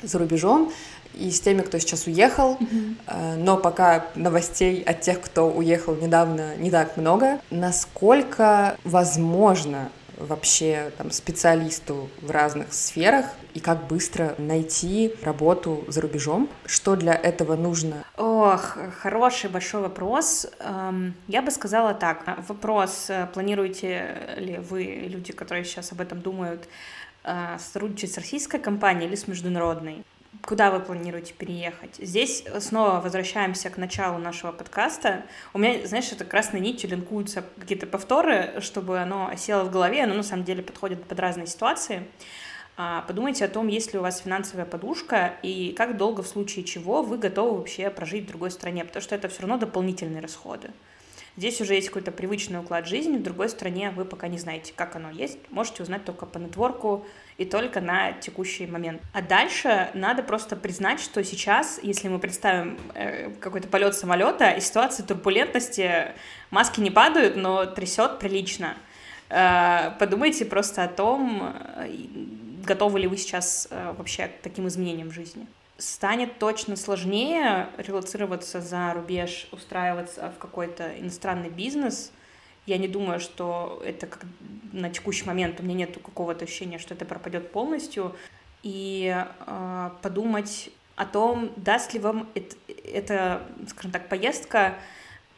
за 0.02 0.18
рубежом, 0.18 0.70
и 1.14 1.30
с 1.30 1.40
теми, 1.40 1.62
кто 1.62 1.78
сейчас 1.78 2.06
уехал, 2.06 2.58
mm-hmm. 2.60 3.36
но 3.38 3.56
пока 3.56 4.08
новостей 4.14 4.82
от 4.82 5.00
тех, 5.00 5.22
кто 5.22 5.48
уехал 5.50 5.94
недавно, 5.94 6.54
не 6.56 6.70
так 6.70 6.98
много. 6.98 7.40
Насколько 7.50 8.76
возможно 8.84 9.90
вообще 10.16 10.92
там, 10.96 11.10
специалисту 11.10 12.08
в 12.20 12.30
разных 12.30 12.72
сферах 12.72 13.26
и 13.54 13.60
как 13.60 13.86
быстро 13.86 14.34
найти 14.38 15.14
работу 15.22 15.84
за 15.88 16.00
рубежом? 16.00 16.48
Что 16.64 16.96
для 16.96 17.14
этого 17.14 17.56
нужно? 17.56 18.04
Ох, 18.16 18.78
хороший 19.00 19.50
большой 19.50 19.82
вопрос. 19.82 20.46
Эм, 20.60 21.14
я 21.28 21.42
бы 21.42 21.50
сказала 21.50 21.94
так. 21.94 22.24
Вопрос, 22.48 23.06
э, 23.08 23.26
планируете 23.32 24.36
ли 24.36 24.58
вы, 24.58 25.06
люди, 25.08 25.32
которые 25.32 25.64
сейчас 25.64 25.92
об 25.92 26.00
этом 26.00 26.20
думают, 26.20 26.68
э, 27.24 27.56
сотрудничать 27.58 28.12
с 28.12 28.18
российской 28.18 28.58
компанией 28.58 29.08
или 29.08 29.16
с 29.16 29.26
международной? 29.26 30.04
Куда 30.42 30.70
вы 30.70 30.80
планируете 30.80 31.32
переехать? 31.34 31.96
Здесь 31.98 32.44
снова 32.58 33.00
возвращаемся 33.00 33.70
к 33.70 33.76
началу 33.76 34.18
нашего 34.18 34.52
подкаста. 34.52 35.24
У 35.52 35.58
меня, 35.58 35.86
знаешь, 35.86 36.10
это 36.10 36.24
красной 36.24 36.60
нитью 36.60 36.90
линкуются 36.90 37.44
какие-то 37.58 37.86
повторы, 37.86 38.60
чтобы 38.60 38.98
оно 38.98 39.28
осело 39.28 39.64
в 39.64 39.70
голове, 39.70 40.02
оно 40.02 40.14
на 40.14 40.22
самом 40.22 40.44
деле 40.44 40.62
подходит 40.62 41.04
под 41.04 41.20
разные 41.20 41.46
ситуации. 41.46 42.06
А, 42.76 43.02
подумайте 43.02 43.44
о 43.44 43.48
том, 43.48 43.68
есть 43.68 43.92
ли 43.92 43.98
у 43.98 44.02
вас 44.02 44.18
финансовая 44.18 44.66
подушка 44.66 45.34
и 45.42 45.72
как 45.76 45.96
долго 45.96 46.22
в 46.22 46.26
случае 46.26 46.64
чего 46.64 47.02
вы 47.02 47.18
готовы 47.18 47.58
вообще 47.58 47.88
прожить 47.88 48.24
в 48.24 48.28
другой 48.28 48.50
стране, 48.50 48.84
потому 48.84 49.02
что 49.02 49.14
это 49.14 49.28
все 49.28 49.42
равно 49.42 49.58
дополнительные 49.58 50.20
расходы. 50.20 50.70
Здесь 51.36 51.60
уже 51.60 51.74
есть 51.74 51.88
какой-то 51.88 52.12
привычный 52.12 52.60
уклад 52.60 52.86
жизни, 52.86 53.18
в 53.18 53.22
другой 53.22 53.48
стране 53.50 53.90
вы 53.90 54.04
пока 54.04 54.26
не 54.28 54.38
знаете, 54.38 54.72
как 54.74 54.96
оно 54.96 55.10
есть. 55.10 55.38
Можете 55.50 55.82
узнать 55.82 56.04
только 56.04 56.24
по 56.24 56.38
нетворку 56.38 57.06
и 57.38 57.44
только 57.44 57.80
на 57.80 58.12
текущий 58.12 58.66
момент. 58.66 59.02
А 59.12 59.20
дальше 59.20 59.90
надо 59.94 60.22
просто 60.22 60.56
признать, 60.56 61.00
что 61.00 61.22
сейчас, 61.22 61.78
если 61.82 62.08
мы 62.08 62.18
представим 62.18 62.78
э, 62.94 63.30
какой-то 63.40 63.68
полет 63.68 63.94
самолета 63.94 64.50
и 64.50 64.60
ситуация 64.60 65.04
турбулентности, 65.06 66.12
маски 66.50 66.80
не 66.80 66.90
падают, 66.90 67.36
но 67.36 67.66
трясет 67.66 68.18
прилично. 68.18 68.76
Э, 69.28 69.90
подумайте 69.98 70.44
просто 70.46 70.84
о 70.84 70.88
том, 70.88 71.54
э, 71.76 71.88
готовы 72.64 73.00
ли 73.00 73.06
вы 73.06 73.16
сейчас 73.16 73.68
вообще 73.70 74.28
к 74.28 74.42
таким 74.42 74.66
изменениям 74.66 75.10
в 75.10 75.12
жизни 75.12 75.46
станет 75.78 76.38
точно 76.38 76.76
сложнее 76.76 77.68
релацироваться 77.76 78.60
за 78.60 78.92
рубеж, 78.94 79.46
устраиваться 79.52 80.32
в 80.34 80.38
какой-то 80.38 80.98
иностранный 80.98 81.50
бизнес. 81.50 82.12
Я 82.66 82.78
не 82.78 82.88
думаю, 82.88 83.20
что 83.20 83.82
это 83.84 84.06
как 84.06 84.26
на 84.72 84.90
текущий 84.90 85.24
момент 85.24 85.60
у 85.60 85.62
меня 85.62 85.74
нет 85.74 85.96
какого-то 86.02 86.44
ощущения, 86.44 86.78
что 86.78 86.94
это 86.94 87.04
пропадет 87.04 87.50
полностью. 87.52 88.14
И 88.62 89.14
э, 89.46 89.90
подумать 90.02 90.70
о 90.96 91.06
том, 91.06 91.52
даст 91.56 91.94
ли 91.94 92.00
вам 92.00 92.28
это, 92.34 92.56
это, 92.84 93.42
скажем 93.68 93.92
так, 93.92 94.08
поездка, 94.08 94.74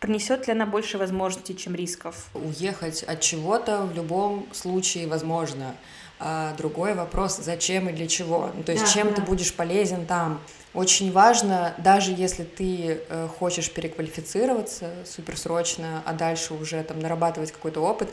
принесет 0.00 0.46
ли 0.46 0.52
она 0.52 0.66
больше 0.66 0.98
возможностей, 0.98 1.56
чем 1.56 1.74
рисков. 1.74 2.28
Уехать 2.34 3.02
от 3.02 3.20
чего-то 3.20 3.82
в 3.82 3.94
любом 3.94 4.46
случае 4.52 5.08
возможно. 5.08 5.74
А 6.20 6.54
другой 6.56 6.94
вопрос, 6.94 7.36
зачем 7.36 7.88
и 7.88 7.92
для 7.92 8.08
чего. 8.08 8.50
Ну, 8.54 8.62
то 8.62 8.72
есть, 8.72 8.84
да, 8.84 8.90
чем 8.90 9.08
да. 9.08 9.14
ты 9.14 9.22
будешь 9.22 9.54
полезен 9.54 10.06
там. 10.06 10.40
Очень 10.74 11.12
важно, 11.12 11.74
даже 11.78 12.12
если 12.12 12.44
ты 12.44 13.00
э, 13.08 13.28
хочешь 13.38 13.70
переквалифицироваться 13.70 14.90
суперсрочно, 15.06 16.02
а 16.04 16.12
дальше 16.12 16.52
уже 16.54 16.82
там 16.82 17.00
нарабатывать 17.00 17.52
какой-то 17.52 17.80
опыт, 17.80 18.10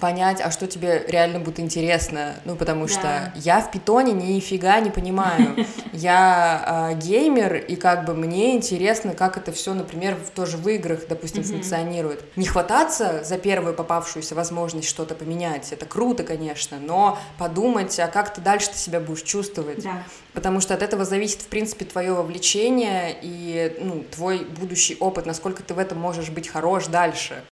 понять, 0.00 0.40
а 0.40 0.50
что 0.50 0.66
тебе 0.66 1.04
реально 1.06 1.38
будет 1.38 1.60
интересно. 1.60 2.34
Ну, 2.44 2.56
потому 2.56 2.86
да. 2.86 2.92
что 2.92 3.32
я 3.36 3.60
в 3.60 3.70
питоне 3.70 4.12
нифига 4.12 4.80
не 4.80 4.90
понимаю. 4.90 5.66
Я 5.92 6.90
э, 6.92 6.94
геймер, 6.96 7.56
и 7.56 7.76
как 7.76 8.04
бы 8.04 8.14
мне 8.14 8.54
интересно, 8.56 9.12
как 9.12 9.36
это 9.36 9.52
все, 9.52 9.74
например, 9.74 10.16
тоже 10.34 10.56
в 10.56 10.66
играх, 10.68 11.00
допустим, 11.08 11.42
функционирует. 11.42 12.24
Не 12.36 12.46
хвататься 12.46 13.22
за 13.24 13.38
первую 13.38 13.74
попавшуюся 13.74 14.34
возможность 14.34 14.88
что-то 14.88 15.14
поменять, 15.14 15.72
это 15.72 15.84
круто, 15.86 16.22
конечно, 16.22 16.78
но 16.78 17.18
подумать, 17.38 17.98
а 17.98 18.06
как 18.06 18.32
ты 18.32 18.40
дальше 18.40 18.70
ты 18.70 18.78
себя 18.78 19.00
будешь 19.00 19.22
чувствовать. 19.22 19.82
Да. 19.82 20.04
Потому 20.32 20.60
что 20.60 20.74
от 20.74 20.82
этого 20.82 21.04
зависит, 21.04 21.42
в 21.42 21.48
принципе, 21.48 21.84
твое 21.84 22.12
вовлечение 22.12 23.16
и 23.20 23.76
ну, 23.80 24.04
твой 24.10 24.44
будущий 24.44 24.96
опыт, 25.00 25.26
насколько 25.26 25.62
ты 25.62 25.74
в 25.74 25.78
этом 25.78 25.98
можешь 25.98 26.30
быть 26.30 26.48
хорош 26.48 26.86
дальше. 26.86 27.42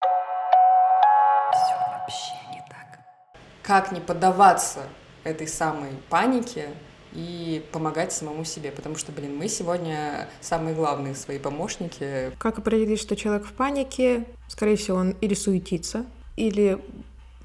Как 3.68 3.92
не 3.92 4.00
поддаваться 4.00 4.80
этой 5.24 5.46
самой 5.46 5.90
панике 6.08 6.68
и 7.12 7.62
помогать 7.70 8.12
самому 8.14 8.42
себе, 8.46 8.70
потому 8.72 8.96
что, 8.96 9.12
блин, 9.12 9.36
мы 9.36 9.46
сегодня 9.48 10.26
самые 10.40 10.74
главные 10.74 11.14
свои 11.14 11.38
помощники. 11.38 12.32
Как 12.38 12.58
определить, 12.58 12.98
что 12.98 13.14
человек 13.14 13.44
в 13.44 13.52
панике? 13.52 14.24
Скорее 14.48 14.76
всего, 14.76 14.96
он 14.96 15.10
или 15.20 15.34
суетится, 15.34 16.06
или 16.36 16.78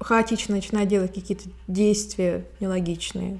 хаотично 0.00 0.56
начинает 0.56 0.88
делать 0.88 1.12
какие-то 1.12 1.44
действия 1.68 2.46
нелогичные. 2.58 3.38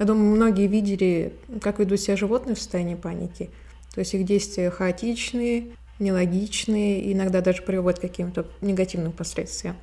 Я 0.00 0.04
думаю, 0.04 0.34
многие 0.34 0.66
видели, 0.66 1.32
как 1.62 1.78
ведут 1.78 2.00
себя 2.00 2.16
животные 2.16 2.56
в 2.56 2.58
состоянии 2.58 2.96
паники. 2.96 3.50
То 3.94 4.00
есть 4.00 4.14
их 4.14 4.24
действия 4.24 4.70
хаотичные, 4.70 5.68
нелогичные, 6.00 7.12
иногда 7.12 7.40
даже 7.40 7.62
приводят 7.62 8.00
к 8.00 8.02
каким-то 8.02 8.48
негативным 8.60 9.12
последствиям. 9.12 9.76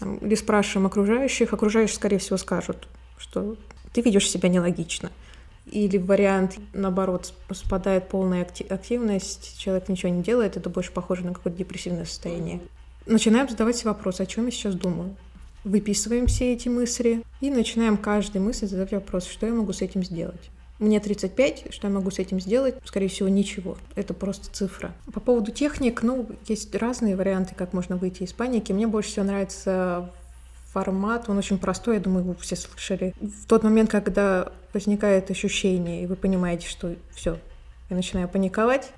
Или 0.00 0.34
спрашиваем 0.34 0.86
окружающих, 0.86 1.52
окружающие, 1.52 1.94
скорее 1.94 2.18
всего, 2.18 2.36
скажут, 2.36 2.88
что 3.18 3.56
ты 3.92 4.00
ведешь 4.00 4.28
себя 4.28 4.48
нелогично. 4.48 5.10
Или 5.66 5.98
вариант, 5.98 6.58
наоборот, 6.72 7.32
спадает 7.52 8.08
полная 8.08 8.42
активность, 8.42 9.58
человек 9.58 9.88
ничего 9.88 10.10
не 10.10 10.22
делает, 10.22 10.56
это 10.56 10.68
больше 10.70 10.90
похоже 10.90 11.24
на 11.24 11.34
какое-то 11.34 11.58
депрессивное 11.58 12.04
состояние. 12.04 12.60
Начинаем 13.06 13.48
задавать 13.48 13.76
себе 13.76 13.90
вопрос, 13.90 14.20
о 14.20 14.26
чем 14.26 14.46
я 14.46 14.50
сейчас 14.50 14.74
думаю. 14.74 15.14
Выписываем 15.64 16.26
все 16.26 16.54
эти 16.54 16.68
мысли 16.68 17.22
и 17.40 17.50
начинаем 17.50 17.96
каждой 17.96 18.40
мысли 18.40 18.66
задавать 18.66 18.92
вопрос, 18.92 19.26
что 19.26 19.46
я 19.46 19.52
могу 19.52 19.72
с 19.72 19.82
этим 19.82 20.02
сделать. 20.02 20.50
Мне 20.80 20.98
35, 20.98 21.72
что 21.72 21.86
я 21.86 21.92
могу 21.92 22.10
с 22.10 22.18
этим 22.18 22.40
сделать? 22.40 22.74
Скорее 22.84 23.08
всего, 23.08 23.28
ничего. 23.28 23.76
Это 23.94 24.14
просто 24.14 24.50
цифра. 24.50 24.92
По 25.12 25.20
поводу 25.20 25.52
техник, 25.52 26.02
ну, 26.02 26.26
есть 26.48 26.74
разные 26.74 27.16
варианты, 27.16 27.54
как 27.54 27.74
можно 27.74 27.96
выйти 27.96 28.22
из 28.22 28.32
паники. 28.32 28.72
Мне 28.72 28.86
больше 28.86 29.10
всего 29.10 29.26
нравится 29.26 30.10
формат, 30.72 31.28
он 31.28 31.36
очень 31.36 31.58
простой, 31.58 31.96
я 31.96 32.00
думаю, 32.00 32.24
вы 32.24 32.34
все 32.36 32.56
слышали. 32.56 33.14
В 33.20 33.46
тот 33.46 33.62
момент, 33.62 33.90
когда 33.90 34.52
возникает 34.72 35.30
ощущение, 35.30 36.02
и 36.02 36.06
вы 36.06 36.16
понимаете, 36.16 36.66
что 36.66 36.94
все, 37.12 37.38
я 37.90 37.96
начинаю 37.96 38.28
паниковать, 38.28 38.92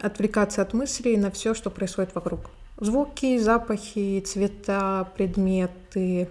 отвлекаться 0.00 0.62
от 0.62 0.72
мыслей 0.72 1.16
на 1.16 1.30
все, 1.30 1.54
что 1.54 1.70
происходит 1.70 2.14
вокруг. 2.14 2.50
Звуки, 2.78 3.38
запахи, 3.38 4.20
цвета, 4.20 5.08
предметы. 5.16 6.28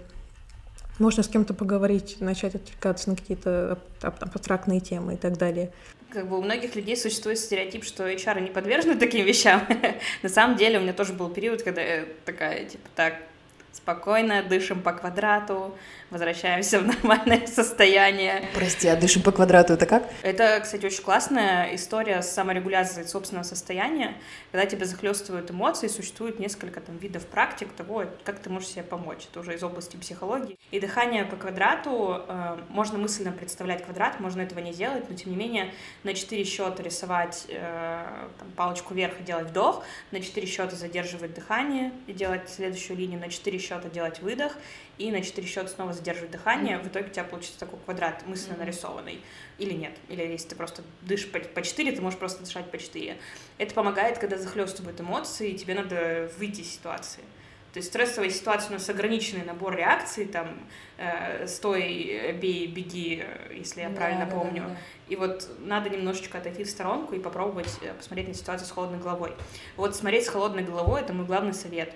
Можно 0.98 1.22
с 1.22 1.28
кем-то 1.28 1.54
поговорить, 1.54 2.16
начать 2.20 2.54
отвлекаться 2.54 3.10
на 3.10 3.16
какие-то 3.16 3.78
абстрактные 4.00 4.80
темы 4.80 5.14
и 5.14 5.16
так 5.16 5.36
далее. 5.36 5.72
Как 6.10 6.28
бы 6.28 6.38
у 6.38 6.42
многих 6.42 6.76
людей 6.76 6.96
существует 6.96 7.38
стереотип, 7.38 7.82
что 7.82 8.08
HR 8.08 8.40
не 8.40 8.50
подвержены 8.50 8.96
таким 8.96 9.26
вещам. 9.26 9.62
На 10.22 10.28
самом 10.28 10.56
деле 10.56 10.78
у 10.78 10.82
меня 10.82 10.92
тоже 10.92 11.12
был 11.12 11.28
период, 11.30 11.64
когда 11.64 11.82
я 11.82 12.04
такая, 12.24 12.66
типа, 12.66 12.88
так, 12.94 13.14
спокойно, 13.72 14.44
дышим 14.44 14.80
по 14.80 14.92
квадрату, 14.92 15.76
возвращаемся 16.14 16.78
в 16.78 16.86
нормальное 17.02 17.46
состояние. 17.46 18.48
Прости, 18.54 18.88
а 18.88 18.96
дышим 18.96 19.22
по 19.22 19.32
квадрату 19.32 19.74
это 19.74 19.84
как? 19.84 20.08
Это, 20.22 20.60
кстати, 20.62 20.86
очень 20.86 21.02
классная 21.02 21.74
история 21.74 22.22
с 22.22 22.32
саморегуляцией 22.32 23.06
собственного 23.06 23.44
состояния. 23.44 24.14
Когда 24.52 24.64
тебя 24.64 24.86
захлестывают 24.86 25.50
эмоции, 25.50 25.88
существует 25.88 26.38
несколько 26.38 26.80
там 26.80 26.96
видов 26.98 27.26
практик 27.26 27.68
того, 27.72 28.04
как 28.24 28.38
ты 28.38 28.48
можешь 28.48 28.68
себе 28.68 28.84
помочь. 28.84 29.26
Это 29.30 29.40
уже 29.40 29.54
из 29.54 29.62
области 29.62 29.96
психологии. 29.96 30.56
И 30.70 30.78
дыхание 30.80 31.24
по 31.24 31.36
квадрату, 31.36 32.22
э, 32.26 32.58
можно 32.68 32.96
мысленно 32.96 33.32
представлять 33.32 33.84
квадрат, 33.84 34.20
можно 34.20 34.40
этого 34.40 34.60
не 34.60 34.72
делать, 34.72 35.10
но 35.10 35.16
тем 35.16 35.32
не 35.32 35.36
менее 35.36 35.72
на 36.04 36.14
четыре 36.14 36.44
счета 36.44 36.80
рисовать 36.82 37.46
э, 37.48 38.28
там, 38.38 38.50
палочку 38.52 38.94
вверх 38.94 39.20
и 39.20 39.24
делать 39.24 39.48
вдох, 39.48 39.84
на 40.12 40.20
четыре 40.20 40.46
счета 40.46 40.76
задерживать 40.76 41.34
дыхание 41.34 41.92
и 42.06 42.12
делать 42.12 42.48
следующую 42.48 42.98
линию, 42.98 43.18
на 43.18 43.28
четыре 43.28 43.58
счета 43.58 43.88
делать 43.88 44.20
выдох, 44.20 44.52
и 44.98 45.10
на 45.10 45.22
4 45.22 45.46
счета 45.46 45.68
снова 45.68 45.92
задерживать 45.92 46.30
дыхание, 46.30 46.78
в 46.78 46.86
итоге 46.86 47.06
у 47.06 47.10
тебя 47.10 47.24
получится 47.24 47.58
такой 47.58 47.78
квадрат 47.84 48.26
мысленно 48.26 48.58
нарисованный. 48.58 49.20
Или 49.58 49.72
нет. 49.72 49.92
Или 50.08 50.22
если 50.22 50.48
ты 50.48 50.56
просто 50.56 50.82
дышишь 51.02 51.30
по, 51.30 51.40
по 51.40 51.62
4, 51.62 51.92
ты 51.92 52.00
можешь 52.00 52.18
просто 52.18 52.44
дышать 52.44 52.70
по 52.70 52.78
4. 52.78 53.16
Это 53.58 53.74
помогает, 53.74 54.18
когда 54.18 54.38
захлестывают 54.38 55.00
эмоции, 55.00 55.50
и 55.50 55.58
тебе 55.58 55.74
надо 55.74 56.30
выйти 56.38 56.60
из 56.60 56.72
ситуации. 56.72 57.22
То 57.74 57.78
есть 57.78 57.88
стрессовая 57.88 58.30
ситуация 58.30 58.70
у 58.70 58.72
нас 58.74 58.88
ограниченный 58.88 59.44
набор 59.44 59.74
реакций, 59.74 60.26
там, 60.26 60.60
э, 60.96 61.48
стой, 61.48 62.32
бей, 62.40 62.68
беги, 62.68 63.24
если 63.52 63.80
я 63.80 63.88
да, 63.88 63.96
правильно 63.96 64.26
да, 64.26 64.30
помню. 64.30 64.62
Да, 64.62 64.68
да. 64.68 64.76
И 65.08 65.16
вот 65.16 65.50
надо 65.58 65.90
немножечко 65.90 66.38
отойти 66.38 66.62
в 66.62 66.70
сторонку 66.70 67.16
и 67.16 67.18
попробовать 67.18 67.76
э, 67.82 67.92
посмотреть 67.94 68.28
на 68.28 68.34
ситуацию 68.34 68.68
с 68.68 68.70
холодной 68.70 69.00
головой. 69.00 69.32
Вот 69.76 69.96
смотреть 69.96 70.26
с 70.26 70.28
холодной 70.28 70.62
головой— 70.62 71.00
это 71.02 71.12
мой 71.12 71.26
главный 71.26 71.52
совет. 71.52 71.92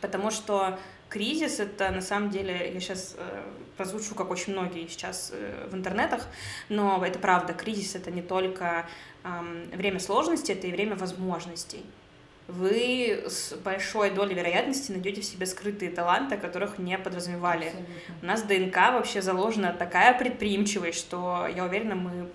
Потому 0.00 0.30
что 0.30 0.78
кризис 1.08 1.60
это 1.60 1.90
на 1.90 2.00
самом 2.00 2.30
деле, 2.30 2.72
я 2.72 2.80
сейчас 2.80 3.14
э, 3.16 3.42
прозвучу, 3.76 4.14
как 4.14 4.30
очень 4.30 4.52
многие 4.52 4.86
сейчас 4.88 5.30
э, 5.32 5.68
в 5.70 5.74
интернетах, 5.74 6.26
но 6.68 7.04
это 7.04 7.18
правда, 7.18 7.52
кризис 7.52 7.94
это 7.94 8.10
не 8.10 8.22
только 8.22 8.86
э, 9.24 9.28
время 9.76 10.00
сложности, 10.00 10.52
это 10.52 10.66
и 10.66 10.72
время 10.72 10.96
возможностей. 10.96 11.84
Вы 12.46 13.24
с 13.28 13.52
большой 13.52 14.10
долей 14.10 14.34
вероятности 14.34 14.90
найдете 14.90 15.20
в 15.20 15.24
себе 15.24 15.44
скрытые 15.44 15.90
таланты, 15.90 16.38
которых 16.38 16.78
не 16.78 16.96
подразумевали. 16.96 17.66
Абсолютно. 17.66 18.14
У 18.22 18.26
нас 18.26 18.42
ДНК 18.42 18.76
вообще 18.76 19.20
заложена 19.20 19.74
такая 19.78 20.18
предприимчивость, 20.18 20.98
что 20.98 21.46
я 21.54 21.64
уверена, 21.64 21.94
мы 21.94 22.28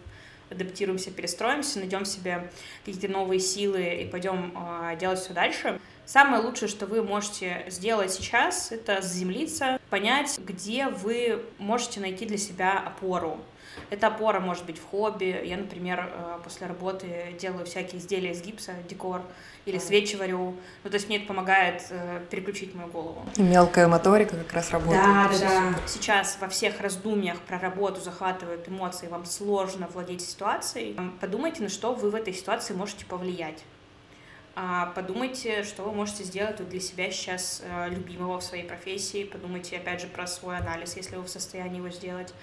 адаптируемся, 0.49 1.11
перестроимся, 1.11 1.79
найдем 1.79 2.05
себе 2.05 2.49
какие-то 2.85 3.07
новые 3.07 3.39
силы 3.39 4.03
и 4.03 4.05
пойдем 4.05 4.53
э, 4.55 4.97
делать 4.97 5.19
все 5.19 5.33
дальше. 5.33 5.79
Самое 6.05 6.43
лучшее, 6.43 6.67
что 6.69 6.85
вы 6.85 7.01
можете 7.01 7.65
сделать 7.69 8.11
сейчас, 8.11 8.71
это 8.71 9.01
заземлиться, 9.01 9.79
понять, 9.89 10.37
где 10.39 10.87
вы 10.87 11.45
можете 11.59 12.01
найти 12.01 12.25
для 12.25 12.37
себя 12.37 12.79
опору. 12.79 13.39
Эта 13.89 14.07
опора 14.07 14.39
может 14.39 14.65
быть 14.65 14.77
в 14.77 14.85
хобби. 14.85 15.41
Я, 15.43 15.57
например, 15.57 16.09
э, 16.11 16.39
после 16.43 16.67
работы 16.67 17.35
делаю 17.39 17.65
всякие 17.65 17.99
изделия 17.99 18.31
из 18.31 18.41
гипса, 18.41 18.73
декор, 18.89 19.21
или 19.65 19.77
свечи 19.77 20.15
варю. 20.15 20.55
Ну, 20.83 20.89
то 20.89 20.95
есть 20.95 21.07
мне 21.07 21.17
это 21.17 21.27
помогает 21.27 21.83
э, 21.89 22.21
переключить 22.29 22.75
мою 22.75 22.89
голову. 22.89 23.25
Мелкая 23.37 23.87
моторика 23.87 24.35
как 24.35 24.53
раз 24.53 24.71
работает. 24.71 25.03
Да, 25.03 25.29
да, 25.31 25.39
да. 25.39 25.75
Сейчас 25.87 26.37
во 26.41 26.47
всех 26.47 26.81
раздумьях 26.81 27.39
про 27.41 27.59
работу 27.59 28.01
захватывают 28.01 28.67
эмоции, 28.67 29.07
вам 29.07 29.25
сложно 29.25 29.87
владеть 29.93 30.21
ситуацией. 30.21 30.97
Подумайте, 31.21 31.63
на 31.63 31.69
что 31.69 31.93
вы 31.93 32.09
в 32.09 32.15
этой 32.15 32.33
ситуации 32.33 32.73
можете 32.73 33.05
повлиять. 33.05 33.63
А, 34.55 34.91
подумайте, 34.95 35.63
что 35.63 35.83
вы 35.83 35.93
можете 35.93 36.23
сделать 36.23 36.67
для 36.69 36.79
себя 36.79 37.09
сейчас 37.09 37.63
э, 37.65 37.89
любимого 37.89 38.39
в 38.39 38.43
своей 38.43 38.63
профессии. 38.63 39.23
Подумайте, 39.23 39.77
опять 39.77 40.01
же, 40.01 40.07
про 40.07 40.27
свой 40.27 40.57
анализ, 40.57 40.95
если 40.95 41.15
вы 41.15 41.23
в 41.23 41.29
состоянии 41.29 41.77
его 41.77 41.89
сделать. 41.89 42.33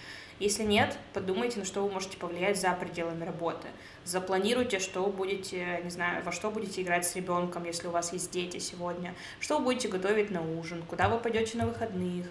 Если 0.40 0.64
нет, 0.64 0.96
подумайте, 1.12 1.58
на 1.58 1.66
что 1.66 1.82
вы 1.82 1.92
можете 1.92 2.16
повлиять 2.16 2.58
за 2.58 2.72
пределами 2.72 3.24
работы. 3.24 3.68
Запланируйте, 4.04 4.78
что 4.78 5.04
будете, 5.06 5.80
не 5.84 5.90
знаю, 5.90 6.24
во 6.24 6.32
что 6.32 6.50
будете 6.50 6.80
играть 6.80 7.06
с 7.06 7.14
ребенком, 7.14 7.64
если 7.64 7.88
у 7.88 7.90
вас 7.90 8.14
есть 8.14 8.30
дети 8.30 8.56
сегодня, 8.56 9.14
что 9.38 9.58
вы 9.58 9.64
будете 9.64 9.88
готовить 9.88 10.30
на 10.30 10.40
ужин, 10.40 10.82
куда 10.88 11.10
вы 11.10 11.18
пойдете 11.18 11.58
на 11.58 11.66
выходных. 11.66 12.26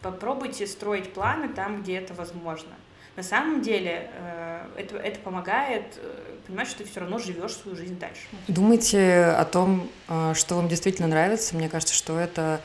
Попробуйте 0.00 0.66
строить 0.66 1.12
планы 1.12 1.50
там, 1.50 1.82
где 1.82 1.98
это 1.98 2.14
возможно. 2.14 2.72
На 3.16 3.22
самом 3.22 3.60
деле 3.60 4.10
э, 4.14 4.66
это, 4.78 4.96
это 4.96 5.18
помогает 5.20 5.98
э, 5.98 6.36
понимать, 6.46 6.68
что 6.68 6.78
ты 6.78 6.84
все 6.84 7.00
равно 7.00 7.18
живешь 7.18 7.52
свою 7.52 7.76
жизнь 7.76 7.98
дальше. 7.98 8.22
Думайте 8.48 9.24
о 9.24 9.44
том, 9.44 9.90
э, 10.08 10.32
что 10.34 10.54
вам 10.54 10.68
действительно 10.68 11.08
нравится. 11.08 11.54
Мне 11.54 11.68
кажется, 11.68 11.94
что 11.94 12.18
это 12.18 12.62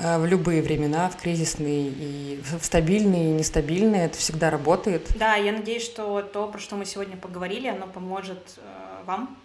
в 0.00 0.26
любые 0.26 0.62
времена, 0.62 1.08
в 1.08 1.16
кризисные 1.16 1.88
и 1.88 2.40
в 2.42 2.64
стабильные 2.64 3.30
и 3.30 3.32
нестабильные, 3.32 4.06
это 4.06 4.18
всегда 4.18 4.50
работает. 4.50 5.10
Да, 5.18 5.34
я 5.34 5.52
надеюсь, 5.52 5.84
что 5.84 6.22
то, 6.22 6.48
про 6.48 6.58
что 6.58 6.76
мы 6.76 6.84
сегодня 6.84 7.16
поговорили, 7.16 7.68
оно 7.68 7.86
поможет 7.86 8.58
вам 9.04 9.36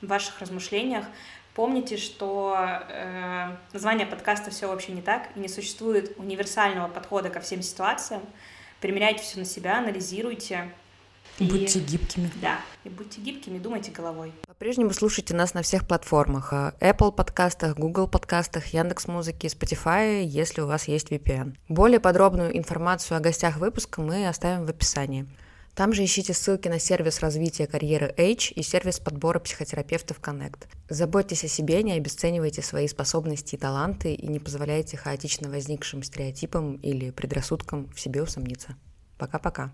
в 0.00 0.06
ваших 0.06 0.40
размышлениях. 0.40 1.04
Помните, 1.54 1.96
что 1.96 2.56
э, 2.88 3.56
название 3.72 4.06
подкаста 4.06 4.50
«Все 4.50 4.66
вообще 4.66 4.92
не 4.92 5.02
так» 5.02 5.36
не 5.36 5.48
существует 5.48 6.14
универсального 6.18 6.88
подхода 6.88 7.30
ко 7.30 7.40
всем 7.40 7.62
ситуациям 7.62 8.22
примеряйте 8.84 9.22
все 9.22 9.38
на 9.38 9.46
себя, 9.46 9.78
анализируйте. 9.78 10.70
И... 11.38 11.44
Будьте 11.44 11.80
гибкими. 11.80 12.30
Да, 12.40 12.60
и 12.84 12.88
будьте 12.88 13.20
гибкими, 13.20 13.58
думайте 13.58 13.90
головой. 13.90 14.32
По-прежнему 14.46 14.92
слушайте 14.92 15.34
нас 15.34 15.52
на 15.54 15.62
всех 15.62 15.86
платформах. 15.86 16.52
А, 16.52 16.74
Apple 16.80 17.10
подкастах, 17.10 17.76
Google 17.76 18.06
подкастах, 18.06 18.66
Яндекс 18.66 19.08
Музыки, 19.08 19.46
Spotify, 19.46 20.22
если 20.22 20.60
у 20.60 20.66
вас 20.66 20.86
есть 20.86 21.10
VPN. 21.10 21.56
Более 21.68 21.98
подробную 21.98 22.56
информацию 22.56 23.18
о 23.18 23.20
гостях 23.20 23.56
выпуска 23.56 24.00
мы 24.00 24.28
оставим 24.28 24.64
в 24.64 24.70
описании. 24.70 25.26
Там 25.74 25.92
же 25.92 26.04
ищите 26.04 26.32
ссылки 26.34 26.68
на 26.68 26.78
сервис 26.78 27.18
развития 27.18 27.66
карьеры 27.66 28.14
H 28.16 28.52
и 28.54 28.62
сервис 28.62 29.00
подбора 29.00 29.40
психотерапевтов 29.40 30.20
Connect. 30.20 30.68
Заботьтесь 30.88 31.42
о 31.42 31.48
себе, 31.48 31.82
не 31.82 31.94
обесценивайте 31.94 32.62
свои 32.62 32.86
способности 32.86 33.56
и 33.56 33.58
таланты 33.58 34.14
и 34.14 34.28
не 34.28 34.38
позволяйте 34.38 34.96
хаотично 34.96 35.50
возникшим 35.50 36.04
стереотипам 36.04 36.76
или 36.76 37.10
предрассудкам 37.10 37.90
в 37.92 37.98
себе 37.98 38.22
усомниться. 38.22 38.76
Пока-пока. 39.18 39.72